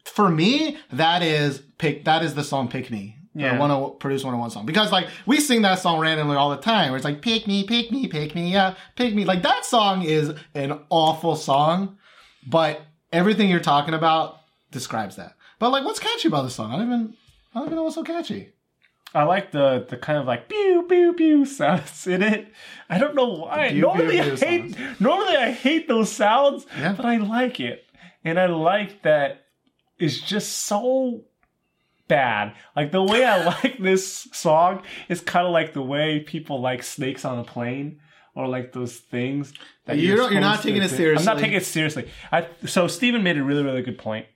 [0.05, 2.05] for me, that is pick.
[2.05, 3.55] That is the song "Pick Me." Yeah.
[3.55, 6.57] The one oh, produce 101 song because like we sing that song randomly all the
[6.57, 9.64] time where it's like pick me pick me pick me yeah pick me like that
[9.64, 11.99] song is an awful song
[12.49, 12.81] but
[13.12, 14.41] everything you're talking about
[14.72, 17.14] describes that but like what's catchy about this song I don't even
[17.55, 18.55] I don't even know what's so catchy
[19.14, 22.53] I like the the kind of like pew pew pew sounds in it.
[22.91, 23.68] I don't know why.
[23.70, 25.01] Pew, normally pew, I pew hate sounds.
[25.01, 26.93] normally I hate those sounds, Yeah.
[26.93, 27.85] but I like it,
[28.24, 29.47] and I like that
[29.99, 31.24] it's just so
[32.09, 32.55] bad.
[32.75, 36.83] Like the way I like this song is kind of like the way people like
[36.83, 38.01] snakes on a plane.
[38.35, 39.53] Or like those things
[39.87, 41.27] that You don't- you're not taking it seriously.
[41.29, 42.09] I'm not taking it seriously.
[42.31, 44.27] I, so Steven made a really really good point.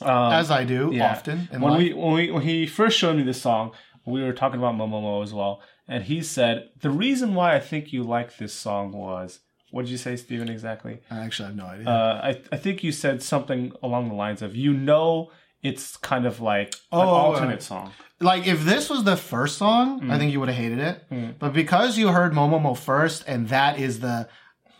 [0.00, 1.10] Um, as I do yeah.
[1.12, 1.78] often when life.
[1.78, 3.72] we when we when he first showed me this song,
[4.06, 7.92] we were talking about Momomo as well, and he said the reason why I think
[7.92, 9.40] you like this song was
[9.72, 11.00] what did you say, Steven, exactly?
[11.10, 14.40] I actually have no idea Uh, I I think you said something along the lines
[14.40, 15.30] of you know
[15.62, 17.90] it's kind of like an Oh, alternate uh, song.
[18.20, 20.10] like if this was the first song, Mm.
[20.12, 21.38] I think you would have hated it.
[21.38, 24.28] But because you heard Momomo first, and that is the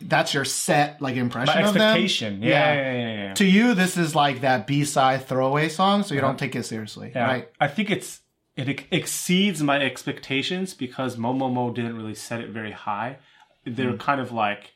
[0.01, 1.81] that's your set like impression My of them.
[1.83, 3.23] expectation, yeah, yeah, yeah, yeah.
[3.25, 3.33] yeah.
[3.33, 6.63] To you, this is like that B side throwaway song, so you don't take it
[6.63, 7.25] seriously, Yeah.
[7.25, 7.49] right?
[7.59, 8.21] I think it's
[8.55, 13.17] it exceeds my expectations because Momomo didn't really set it very high.
[13.65, 13.99] They're Mm.
[13.99, 14.73] kind of like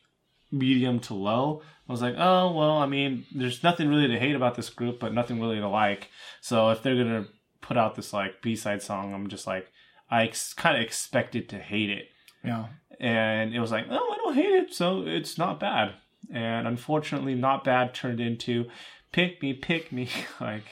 [0.52, 1.62] medium to low.
[1.88, 4.98] I was like, oh well, I mean, there's nothing really to hate about this group,
[5.00, 6.08] but nothing really to like.
[6.40, 7.26] So if they're gonna
[7.60, 9.70] put out this like B side song, I'm just like,
[10.10, 12.06] I ex- kind of expected to hate it,
[12.44, 12.66] Yeah.
[13.00, 15.94] and it was like, oh, I don't hate it, so it's not bad.
[16.32, 18.66] And unfortunately, not bad turned into
[19.12, 20.08] pick me, pick me,
[20.40, 20.64] like.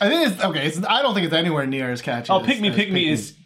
[0.00, 0.66] I think it's okay.
[0.66, 2.30] It's, I don't think it's anywhere near as catchy.
[2.32, 3.36] Oh, as- Pick Me, as Pick Me is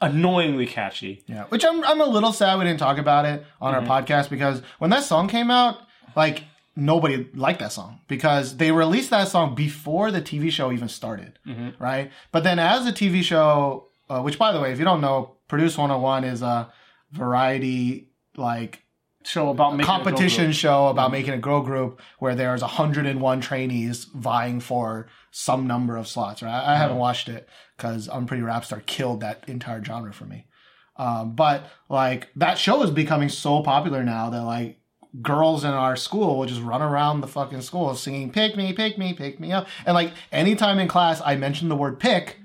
[0.00, 1.24] annoyingly catchy.
[1.26, 3.90] Yeah, which I'm I'm a little sad we didn't talk about it on Mm-hmm.
[3.90, 5.78] our podcast because when that song came out,
[6.22, 6.44] like
[6.76, 11.32] nobody liked that song because they released that song before the TV show even started,
[11.46, 11.82] Mm-hmm.
[11.82, 12.10] right?
[12.32, 15.36] But then as the TV show, uh, which by the way, if you don't know,
[15.48, 16.70] Produce 101 is a
[17.12, 18.82] variety like
[19.24, 23.40] Show about making a girl competition show about making a girl group where there's 101
[23.42, 26.40] trainees vying for some number of slots.
[26.42, 26.50] Right?
[26.50, 27.46] I, I haven't watched it
[27.76, 30.46] because Unpretty Rap Star killed that entire genre for me.
[30.96, 34.78] Um, but like that show is becoming so popular now that like
[35.22, 38.98] girls in our school will just run around the fucking school singing "Pick me, pick
[38.98, 42.38] me, pick me up," and like anytime in class I mention the word "pick,"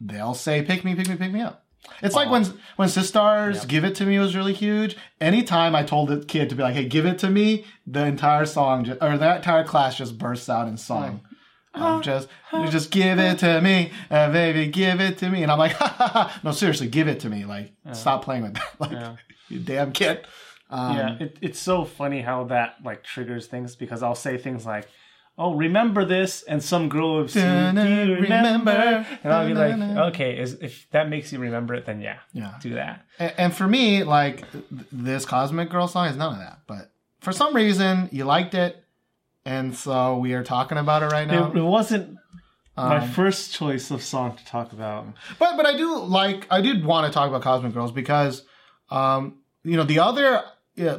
[0.00, 1.64] they'll say "Pick me, pick me, pick me up."
[2.02, 2.44] It's like when
[2.76, 4.96] when Sistar's "Give It to Me" was really huge.
[5.20, 8.46] Anytime I told the kid to be like, "Hey, give it to me," the entire
[8.46, 11.22] song just, or that entire class just bursts out in song.
[11.74, 12.28] Um, just,
[12.70, 15.86] just give it to me, uh, baby, give it to me, and I'm like, ha,
[15.86, 16.40] ha, ha.
[16.42, 17.44] no, seriously, give it to me.
[17.44, 19.18] Like, stop playing with that, like,
[19.48, 20.26] you damn kid.
[20.70, 24.66] Um, yeah, it, it's so funny how that like triggers things because I'll say things
[24.66, 24.86] like,
[25.38, 29.78] "Oh, remember this," and some girl will say, "Do you remember?" And I'll be like,
[30.12, 32.54] "Okay, is, if that makes you remember it, then yeah, Yeah.
[32.60, 36.38] do that." And, and for me, like th- this Cosmic Girl song is none of
[36.40, 36.60] that.
[36.66, 36.90] But
[37.20, 38.84] for some reason, you liked it,
[39.44, 41.50] and so we are talking about it right now.
[41.52, 42.18] It, it wasn't
[42.76, 45.06] my Um, first choice of song to talk about.
[45.38, 48.44] But but I do like I did want to talk about Cosmic Girls because
[48.90, 50.42] um you know the other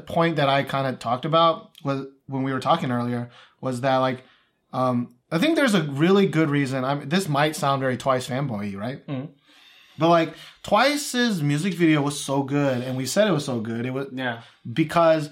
[0.06, 3.30] point that I kind of talked about was when we were talking earlier
[3.62, 4.24] was that like
[4.74, 6.84] um, I think there's a really good reason.
[6.86, 9.02] I mean, this might sound very Twice fanboy, right?
[9.98, 13.86] But like Twice's music video was so good, and we said it was so good.
[13.86, 14.42] It was Yeah.
[14.72, 15.30] because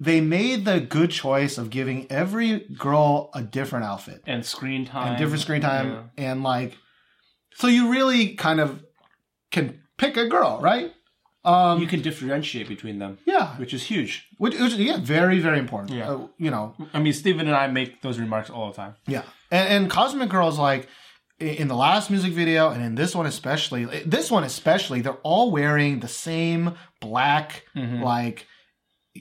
[0.00, 5.08] they made the good choice of giving every girl a different outfit And screen time.
[5.08, 6.30] and different screen time, Yeah.
[6.30, 6.76] and like,
[7.54, 8.82] so you really kind of
[9.52, 10.92] can pick a girl, right?
[11.48, 14.26] Um, you can differentiate between them, yeah, which is huge.
[14.38, 15.92] which, which yeah, very very important.
[15.98, 16.10] Yeah.
[16.10, 18.94] Uh, you know, I mean, Steven and I make those remarks all the time.
[19.06, 20.88] Yeah, and, and Cosmic Girls like
[21.38, 25.50] in the last music video and in this one especially, this one especially, they're all
[25.50, 27.64] wearing the same black
[28.02, 28.46] like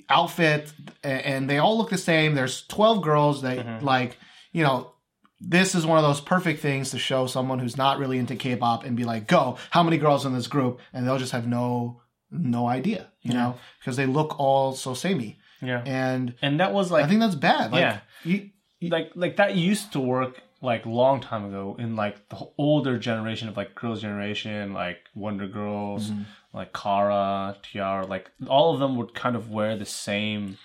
[0.09, 0.73] outfit,
[1.03, 2.35] and they all look the same.
[2.35, 4.17] There's twelve girls that like
[4.51, 4.93] you know.
[5.39, 8.83] This is one of those perfect things to show someone who's not really into K-pop
[8.83, 12.01] and be like, "Go, how many girls in this group?" And they'll just have no
[12.31, 15.37] no idea, you know, because they look all so samey.
[15.61, 15.81] Yeah.
[15.85, 17.71] And And that was like I think that's bad.
[17.71, 17.99] Like, Yeah.
[18.23, 18.49] you,
[18.89, 23.47] like like that used to work like long time ago in like the older generation
[23.47, 26.23] of like girls generation like wonder girls Mm-hmm.
[26.53, 30.57] like kara tiara like all of them would kind of wear the same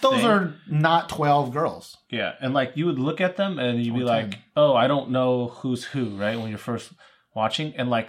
[0.00, 0.26] those thing.
[0.26, 1.96] are not twelve girls.
[2.10, 4.86] yeah and like you would look at them and you'd be Or like oh i
[4.88, 6.92] don't know who's who right when you're first
[7.34, 8.08] watching and like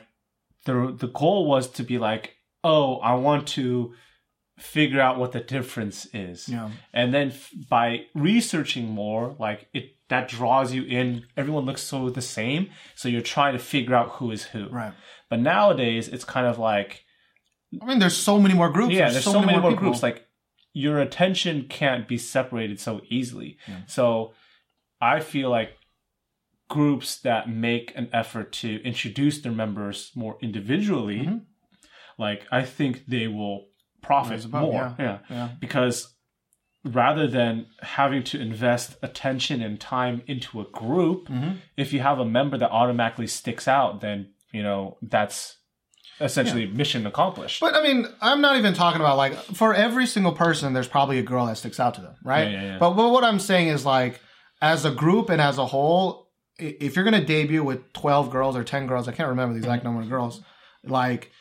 [0.65, 2.33] the the goal was to be like
[2.63, 3.93] oh i want to
[4.59, 6.69] figure out what the difference is Yeah.
[6.93, 12.09] and then f- by researching more like it that draws you in everyone looks so
[12.09, 14.93] the same so you're trying to figure out who is who Right.
[15.29, 17.03] but nowadays it's kind of like
[17.81, 18.93] I mean, there's so many more groups.
[18.93, 19.83] yeah there's so, many, more, people.
[19.85, 20.25] groups like
[20.73, 24.33] your attention can't be separated so easily so
[25.01, 25.73] i feel like
[26.69, 31.41] groups that make an effort to introduce their members more individually Mhm.
[32.17, 33.65] Like i think they will
[34.01, 34.93] profit above, more yeah.
[34.99, 35.49] yeah Yeah.
[35.59, 36.13] because
[36.83, 41.57] rather than having to invest attention and time into a group Mhm.
[41.75, 45.57] if you have a member that automatically sticks out then you know that's
[46.19, 50.31] essentially mission accomplished But I mean, I'm not even talking about like for every single
[50.31, 52.49] person, there's probably a girl that sticks out to them, right?
[52.49, 52.77] Yeah, yeah, yeah.
[52.79, 54.19] But, but what I'm saying is like,
[54.59, 58.63] as a group and as a whole, if you're gonna debut with 12 girls or
[58.63, 60.41] 10 girls, I can't remember the exact number of girls.
[60.83, 61.31] Like,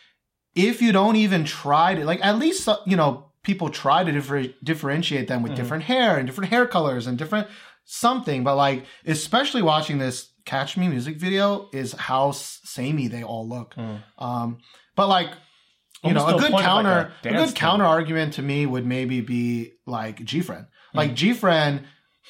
[0.56, 4.10] if you don't even try to, like, at least uh, you know people try to
[4.10, 5.62] differ- differentiate them with Mm-hmm.
[5.62, 7.46] different hair and different hair colors and different
[7.84, 8.42] something.
[8.42, 13.76] But like, especially watching this Catch Me music video is how samey they all look.
[14.18, 14.58] Um,
[14.96, 15.28] but like,
[16.04, 16.16] you Mm.
[16.20, 18.86] Almost know, a good of, like, counter, a a, good counter argument to me would
[18.86, 20.66] maybe be like G-Friend.
[20.94, 21.82] Like G-Friend,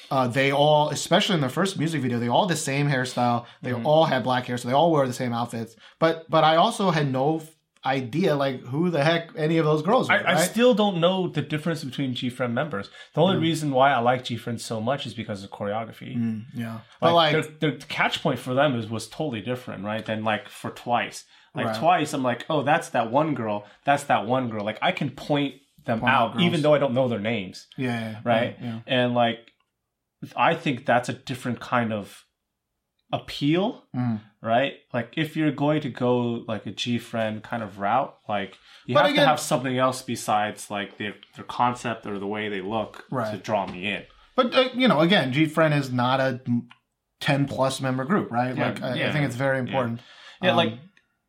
[0.09, 3.45] uh, they all, especially in their first music video, they all had the same hairstyle.
[3.61, 5.75] They all had black hair, so they all wear the same outfits.
[5.99, 7.41] But but I also had no
[7.85, 10.15] idea like who the heck any of those girls were.
[10.15, 12.89] I, I still don't know the difference between G Friend members.
[13.13, 13.41] The only mm.
[13.41, 16.17] reason why I like G Friend so much is because of choreography.
[16.17, 20.05] Mm, yeah, but like, their, their catch point for them is was totally different, right?
[20.05, 21.25] Than like for Twice.
[21.55, 21.79] Like Right.
[21.79, 23.65] Twice, I'm like, oh, that's that one girl.
[23.83, 24.63] That's that one girl.
[24.63, 25.55] Like I can point
[25.85, 28.57] them Point out even though I don't know their names, yeah, yeah, right?
[28.61, 29.39] Yeah, And like,
[30.35, 32.25] I think that's a different kind of
[33.11, 34.19] appeal, Mm.
[34.41, 34.73] right?
[34.93, 38.93] Like if you're going to go like a G friend kind of route, like you
[38.93, 42.49] But have again- to have something else besides like their their concept or the way
[42.49, 44.03] they look to draw me in.
[44.35, 46.41] But uh, you know, again, G-Friend is not a
[47.19, 48.55] ten plus member group, right?
[48.55, 50.01] Yeah, like I, I think it's very important.
[50.41, 50.73] Yeah, Um, like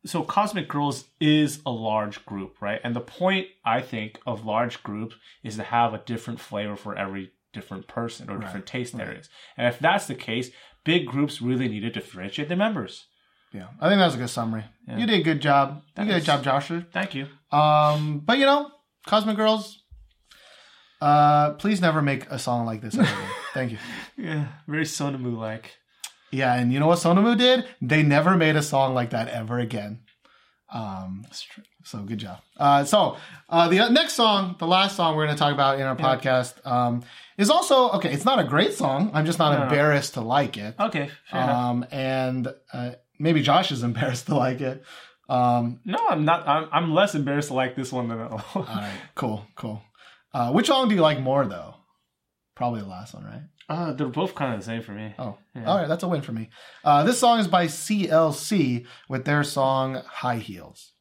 [0.05, 2.79] so Cosmic Girls is a large group, right?
[2.83, 6.95] And the point I think of large groups is to have a different flavor for
[6.95, 9.27] every different person or different taste areas.
[9.57, 10.51] And if that's the case,
[10.83, 13.05] big groups really need to differentiate their members.
[13.53, 14.63] Yeah, I think that was a good summary.
[14.87, 15.81] You did a good job.
[15.97, 16.25] You did a Thanks.
[16.27, 16.85] job, Joshua.
[16.93, 17.27] Thank you.
[17.51, 18.69] Um, but you know,
[19.07, 19.81] Cosmic Girls,
[21.01, 23.29] uh, please never make a song like this ever again.
[23.53, 23.77] Thank you.
[24.17, 25.77] Yeah, very Sonamoo like.
[26.31, 27.65] Yeah, and you know what Sonamoo did?
[27.81, 30.01] They never made a song like that ever again.
[30.71, 31.25] Um,
[31.83, 32.39] so good job.
[32.57, 33.17] Uh, so
[33.49, 36.65] uh, the next song, the last song we're going to talk about in our podcast,
[36.65, 37.03] um,
[37.37, 38.11] is also okay.
[38.13, 39.09] It's not a great song.
[39.13, 39.63] I'm just not No.
[39.63, 40.75] embarrassed to like it.
[40.79, 41.55] Okay, fair enough.
[41.55, 44.83] Um, and uh, maybe Josh is embarrassed to like it.
[45.27, 46.47] Um, No, I'm not.
[46.47, 48.31] I'm, I'm less embarrassed to like this one than one.
[48.55, 49.81] all right, cool, cool.
[50.33, 51.73] Uh, which song do you like more, though?
[52.55, 53.41] Probably the last one, right?
[53.69, 55.13] Uh, they're both kind of the same for me.
[55.19, 56.49] Oh, all right, that's a win for me.
[56.83, 60.93] Uh, this song is by CLC with their song "High Heels."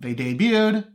[0.00, 0.86] They debuted.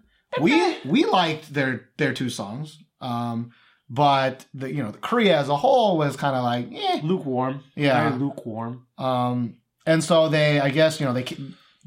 [0.41, 3.51] We we liked their their two songs, um,
[3.89, 6.99] but the you know the Korea as a whole was kind of like eh.
[7.03, 7.63] lukewarm.
[7.75, 8.09] Yeah.
[8.09, 8.87] Very lukewarm.
[8.97, 11.25] Um, and so they, I guess, you know, they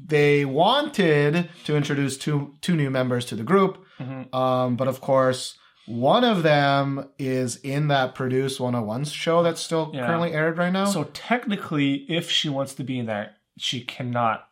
[0.03, 4.33] they wanted to introduce two two new members to the group, Mhm.
[4.33, 9.91] um, but of course, one of them is in that Produce 101 show that's still
[9.93, 10.05] Yeah.
[10.07, 10.85] currently aired right now.
[10.85, 14.47] So technically, if she wants to be in that, she cannot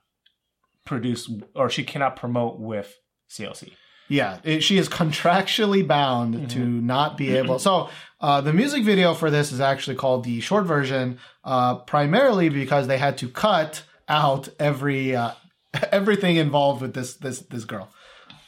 [0.88, 2.96] produce or she cannot promote with
[3.30, 3.74] CLC.
[4.10, 7.60] Yeah, it, she is contractually bound to not be able.
[7.60, 7.90] So
[8.22, 12.88] uh, the music video for this is actually called the short version, uh, primarily because
[12.88, 15.32] they had to cut out every uh,
[15.92, 17.90] everything involved with this this this girl.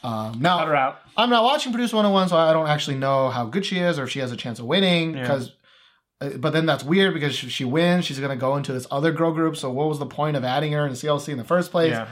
[0.02, 1.00] Um, now Cut her out.
[1.16, 4.04] I'm not watching Produce 101, so I don't actually know how good she is or
[4.04, 5.14] if she has a chance of winning.
[5.14, 5.22] Yeah.
[5.22, 5.52] Because,
[6.22, 8.86] uh, but then that's weird because if she wins, she's going to go into this
[8.90, 9.56] other girl group.
[9.56, 11.90] So what was the point of adding her in CLC in the first place?
[11.90, 12.08] Yeah.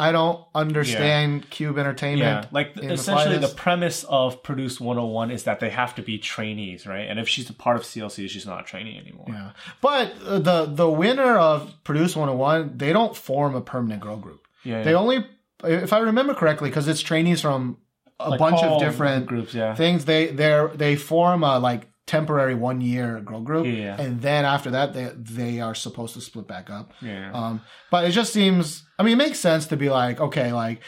[0.00, 2.52] I don't understand Cube Yeah, Entertainment.
[2.52, 3.56] like in the essentially the, slightest.
[3.56, 7.08] premise of Produce 101 is that they have to be trainees, right?
[7.08, 9.26] And if she's a part of CLC, she's not a trainee anymore.
[9.28, 14.16] Yeah, but uh, the the winner of Produce 101, they don't form a permanent girl
[14.16, 14.46] group.
[14.64, 14.96] Yeah, They yeah.
[14.96, 15.26] only,
[15.64, 17.78] if I remember correctly, because it's trainees from
[18.20, 19.74] a Like bunch of different groups, yeah.
[19.74, 20.04] things.
[20.04, 24.00] They they they form a like temporary one year girl group, Yeah.
[24.00, 26.92] and then after that they they are supposed to split back up.
[27.00, 27.30] Yeah.
[27.32, 27.60] Um,
[27.92, 28.82] but it just seems.
[28.98, 30.80] I mean, it makes sense to be like, okay, like.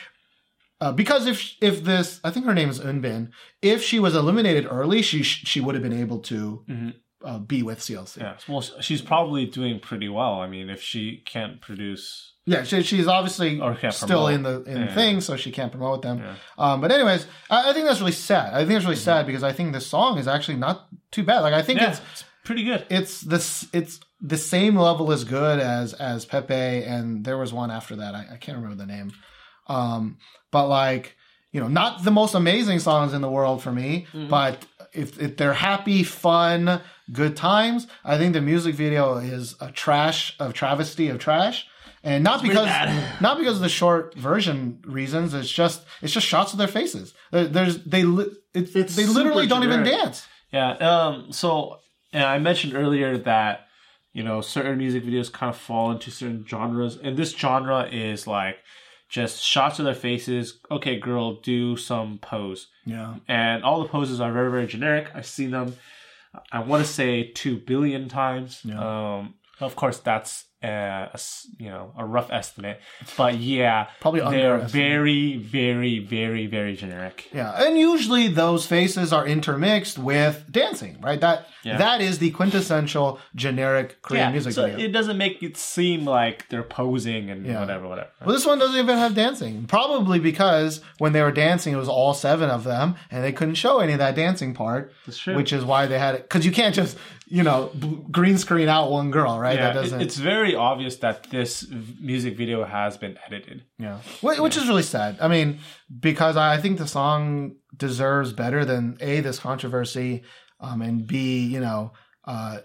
[0.82, 3.28] Uh, because if if this, I think her name is Eunbin.
[3.60, 6.94] If she was eliminated early, she sh- she would have been able to Mhm.
[7.24, 8.18] Uh, be with CLC.
[8.18, 8.36] Yeah.
[8.48, 10.40] Well, she's probably doing pretty well.
[10.40, 13.56] I mean, if she can't produce, Yeah, she, she's obviously
[13.90, 14.32] still promote.
[14.32, 14.94] in the in Yeah.
[14.94, 16.18] thing, so she can't promote them.
[16.18, 16.34] Yeah.
[16.58, 18.54] Um, but anyways, I, I think that's really sad.
[18.54, 21.40] I think it's really sad because I think this song is actually not too bad.
[21.40, 22.86] Like I think yeah, it's it's pretty good.
[22.90, 27.70] it's this it's the same level as good as as Pepe, and there was one
[27.70, 28.14] after that.
[28.14, 29.12] I, I can't remember the name.
[29.66, 30.18] Um,
[30.50, 31.16] but like
[31.52, 34.28] you know, not the most amazing songs in the world for me, Mm-hmm.
[34.28, 36.80] but if, if they're happy, fun,
[37.12, 41.66] good times, I think the music video is a trash of travesty of trash.
[42.02, 42.66] And not because
[43.20, 45.34] not because of the short version reasons.
[45.34, 47.12] It's just it's just shots of their faces.
[47.30, 50.26] There, there's they li- it, It's they literally don't even dance.
[50.50, 50.70] Yeah.
[50.76, 51.30] Um.
[51.32, 51.78] So,
[52.12, 53.66] and I mentioned earlier that
[54.14, 58.26] you know certain music videos kind of fall into certain genres, and this genre is
[58.26, 58.56] like
[59.10, 60.58] just shots of their faces.
[60.70, 63.16] Okay, girl, do some pose, Yeah.
[63.28, 65.08] and all the poses are very very generic.
[65.14, 65.76] I've seen them.
[66.52, 68.62] I want to say two billion times.
[68.80, 69.34] Um.
[69.60, 71.20] Of course, that's uh, a
[71.58, 72.80] you know a rough estimate,
[73.16, 77.28] but yeah, Probably they're very very very very generic.
[77.32, 81.20] Yeah, and usually those faces are intermixed with dancing, right?
[81.20, 81.78] That Yeah.
[81.78, 84.84] that is the quintessential generic Korean music so video.
[84.86, 87.60] it doesn't make it seem like they're posing and Yeah.
[87.60, 88.08] whatever, whatever.
[88.24, 89.64] well, this one doesn't even have dancing.
[89.66, 93.54] Probably because when they were dancing, it was all seven of them, and they couldn't
[93.54, 94.92] show any of that dancing part.
[95.06, 95.36] That's true.
[95.36, 96.98] Which is why they had it because you can't just
[97.30, 97.70] you know
[98.10, 99.56] green screen out one girl, right?
[99.58, 100.00] yeah, that doesn't.
[100.02, 101.66] it's very obvious that this
[102.00, 103.64] music video has been edited.
[103.78, 103.98] Yeah.
[104.20, 105.16] Wh- Which is really sad.
[105.20, 105.60] I mean,
[106.08, 110.22] because I think the song deserves better than A, this controversy,
[110.60, 111.92] um, and B, you know,
[112.24, 112.58] uh,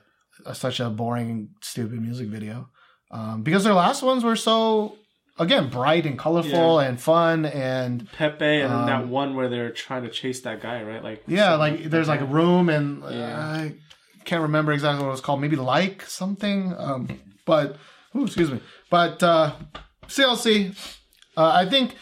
[0.54, 2.70] such a boring, stupid music video.
[3.12, 4.98] Um, because their last ones were so,
[5.40, 7.46] again, bright and colorful and fun.
[7.46, 11.04] And Pepe and Um, that one where they're trying to chase that guy, right?
[11.04, 13.40] Like yeah, like there's like a room and uh, Yeah.
[13.40, 13.76] I
[14.26, 15.41] can't remember exactly what it was called.
[15.41, 16.73] Maybe like something.
[16.77, 17.07] Um,
[17.45, 17.77] but,
[18.15, 18.60] ooh, excuse me.
[18.89, 19.53] But uh,
[20.07, 20.76] CLC,
[21.38, 21.95] uh, I think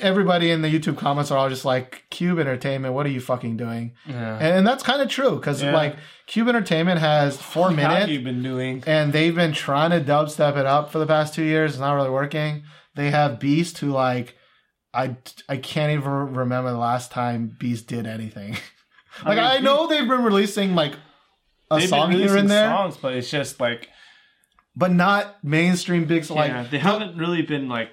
[0.00, 3.56] everybody in the YouTube comments are all just like, Cube Entertainment, what are you fucking
[3.56, 3.92] doing?
[4.06, 4.36] Yeah.
[4.36, 5.74] And, and that's kind of true because Yeah.
[5.74, 5.96] like
[6.26, 8.82] Cube Entertainment has four How have you minutes been doing?
[8.86, 11.72] and they've been trying to dubstep it up for the past two years.
[11.72, 12.64] It's not really working.
[12.94, 14.36] They have Beast who like,
[14.94, 15.16] I,
[15.48, 18.56] I can't even remember the last time Beast did anything.
[19.26, 20.94] like I, mean, know they've been releasing like
[21.76, 23.88] a They've song been here and there, songs, but it's just like
[24.74, 26.28] but not mainstream big.
[26.30, 27.90] Like they haven't really been like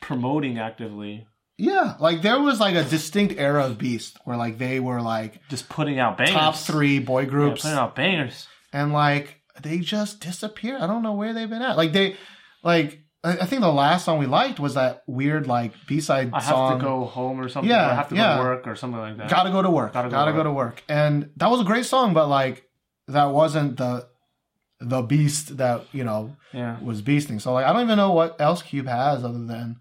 [0.00, 1.26] promoting actively.
[1.56, 5.40] Yeah, like there was like a distinct era of Beast where like they were like
[5.48, 6.34] Just putting out bangers.
[6.34, 8.48] top three boy Yeah, groups, putting out bangers.
[8.72, 10.80] and like they just disappeared.
[10.80, 11.76] I don't know where they've been at.
[11.76, 12.16] Like they,
[12.62, 16.34] like I think the last song we liked was that weird like B side song.
[16.34, 16.78] I have song.
[16.78, 17.70] to go home or something.
[17.70, 18.36] Yeah, or I have to yeah.
[18.38, 19.28] go to work or something like that.
[19.28, 19.92] Gotta go to work.
[19.92, 20.82] Gotta, Gotta go go, to to work.
[20.88, 22.64] And that was a great song, but like
[23.12, 24.08] that wasn't the
[24.80, 26.80] the beast that you know yeah.
[26.80, 27.40] was beasting.
[27.40, 29.76] So like I don't even know what else Cube has other than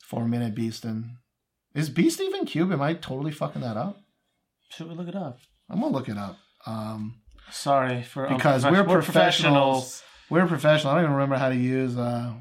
[0.00, 1.16] four minute beast and
[1.74, 2.72] is Beast even Cube?
[2.72, 4.00] Am I totally fucking that up?
[4.68, 5.38] Should we look it up?
[5.70, 6.36] I'm gonna look it up.
[6.66, 10.02] Um, Sorry for because we're we're professionals.
[10.30, 10.92] We're professional.
[10.92, 12.34] I don't even remember how to use uh,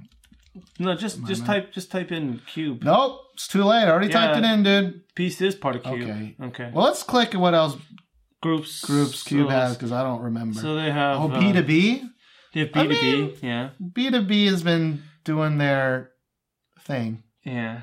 [0.79, 2.83] No, just just type just type in cube.
[2.83, 3.85] Nope, it's too late.
[3.85, 5.01] I already typed it in, dude.
[5.15, 6.09] Beast is part of cube.
[6.09, 6.35] Okay.
[6.41, 6.71] Okay.
[6.73, 7.77] Well, let's click what else
[8.41, 10.59] groups groups Cube so, has because I don't remember.
[10.59, 12.03] So they have oh, uh, B two B.
[12.53, 13.37] They have B two B.
[13.41, 13.69] Yeah.
[13.93, 16.11] B two B has been doing their
[16.81, 17.23] thing.
[17.43, 17.81] Yeah.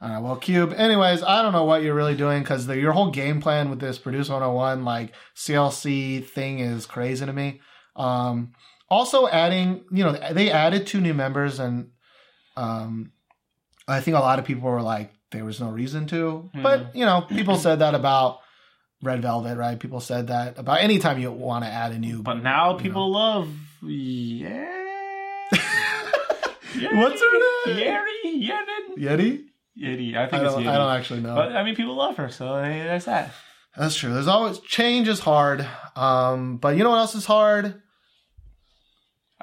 [0.00, 0.74] All right, well, Cube.
[0.76, 3.98] Anyways, I don't know what you're really doing because your whole game plan with this
[3.98, 7.60] Produce 101 like CLC thing is crazy to me.
[7.94, 8.52] Um,
[8.90, 11.92] also, adding, you know, they added two new members, and
[12.58, 13.12] um,
[13.88, 16.50] I think a lot of people were like, there was no reason to.
[16.54, 18.40] But you know, people said that about
[19.06, 19.78] Red Velvet, right?
[19.78, 22.22] People said that about anytime you want to add a new.
[22.22, 23.48] But now people love
[23.82, 24.72] yeah.
[26.72, 27.78] What's her name?
[27.78, 29.44] Yeri Yerin Yeti?
[29.80, 30.16] Yeti.
[30.16, 30.68] I think I it's don't, Yeti.
[30.68, 31.34] I don't actually know.
[31.34, 33.32] But I mean, people love her, so that's that.
[33.76, 34.12] That's true.
[34.12, 35.66] There's always change is hard.
[35.94, 37.80] Um, but you know what else is hard?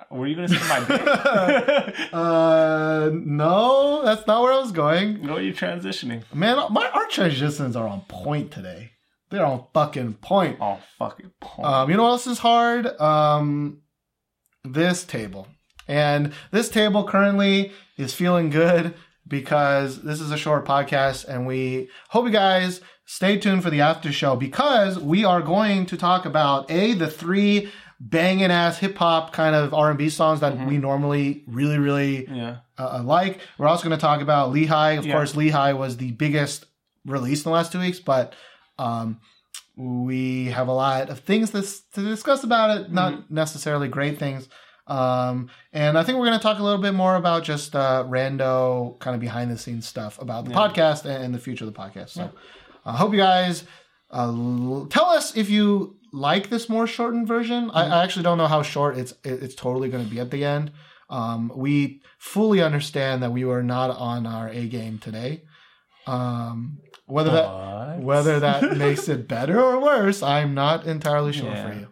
[0.10, 1.96] Were you gonna say my bit?
[2.14, 5.22] Uh, no, that's not where I was going.
[5.28, 6.24] What are you transitioning?
[6.34, 8.92] Man, my our transitions are on point today.
[9.34, 10.60] They're on fucking point.
[10.62, 11.68] Oh fucking point.
[11.68, 12.86] Um, you know what else is hard?
[13.02, 13.82] Um,
[14.64, 15.48] this table.
[15.88, 18.94] And this table currently is feeling good
[19.28, 23.82] because this is a short podcast and we hope you guys stay tuned for the
[23.82, 28.96] after show because we are going to talk about a the three banging ass hip
[28.98, 32.58] hop kind of R&B songs that we normally really really yeah.
[32.78, 33.40] uh, like.
[33.58, 34.92] We're also going to talk about Lee Hi.
[34.92, 35.14] Of Yeah.
[35.14, 36.66] course, Lee Hi was the biggest
[37.04, 38.36] release in the last two weeks, but
[38.78, 39.20] um,
[39.76, 41.62] we have a lot of things to,
[41.94, 42.92] to discuss about it.
[42.92, 43.34] Not Mm-hmm.
[43.36, 44.48] necessarily great things.
[44.86, 48.04] Um, and I think we're going to talk a little bit more about just uh,
[48.08, 51.80] rando kind of behind the scenes stuff about the podcast and, the future of the
[51.80, 52.10] podcast.
[52.10, 52.30] So
[52.86, 53.64] I hope you guys
[54.12, 57.72] uh, l- tell us if you like this more shortened version.
[57.74, 60.32] I, I actually don't know how short it's it- it's totally going to be at
[60.32, 60.72] the end.
[61.10, 65.44] Um, we fully understand that we were not on our A game today.
[66.08, 71.68] Um, whether that whether that makes it better or worse, I'm not entirely sure Yeah.
[71.70, 71.88] for you.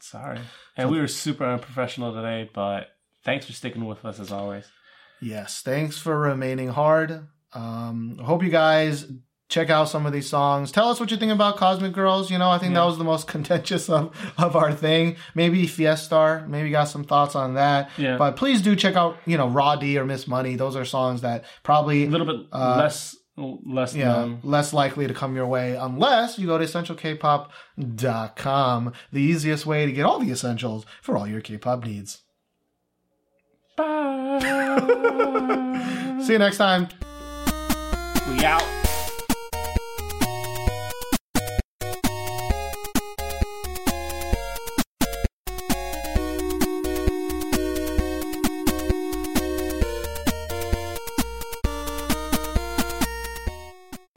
[0.00, 0.38] Sorry.
[0.76, 2.88] And we were super unprofessional today, but
[3.24, 4.64] thanks for sticking with us as always.
[5.20, 7.26] Yes, thanks for remaining hard.
[7.52, 9.06] Um, hope you guys
[9.48, 10.70] check out some of these songs.
[10.70, 12.30] Tell us what you think about Cosmic Girls.
[12.30, 15.16] You know, I think that was the most contentious of, of our thing.
[15.34, 16.46] Maybe Fiestar.
[16.46, 17.90] Maybe got some thoughts on that.
[17.96, 18.18] Yeah.
[18.18, 20.54] But please do check out, you know, Raw D or Miss Money.
[20.56, 24.40] Those are songs that probably A little bit Uh, less less yeah, known.
[24.42, 29.92] less likely to come your way unless you go to essentialkpop.com, the easiest way to
[29.92, 32.22] get all the essentials for all your K-pop needs.
[33.76, 34.38] Bye.
[36.22, 36.88] See you next time.
[38.28, 38.87] we out.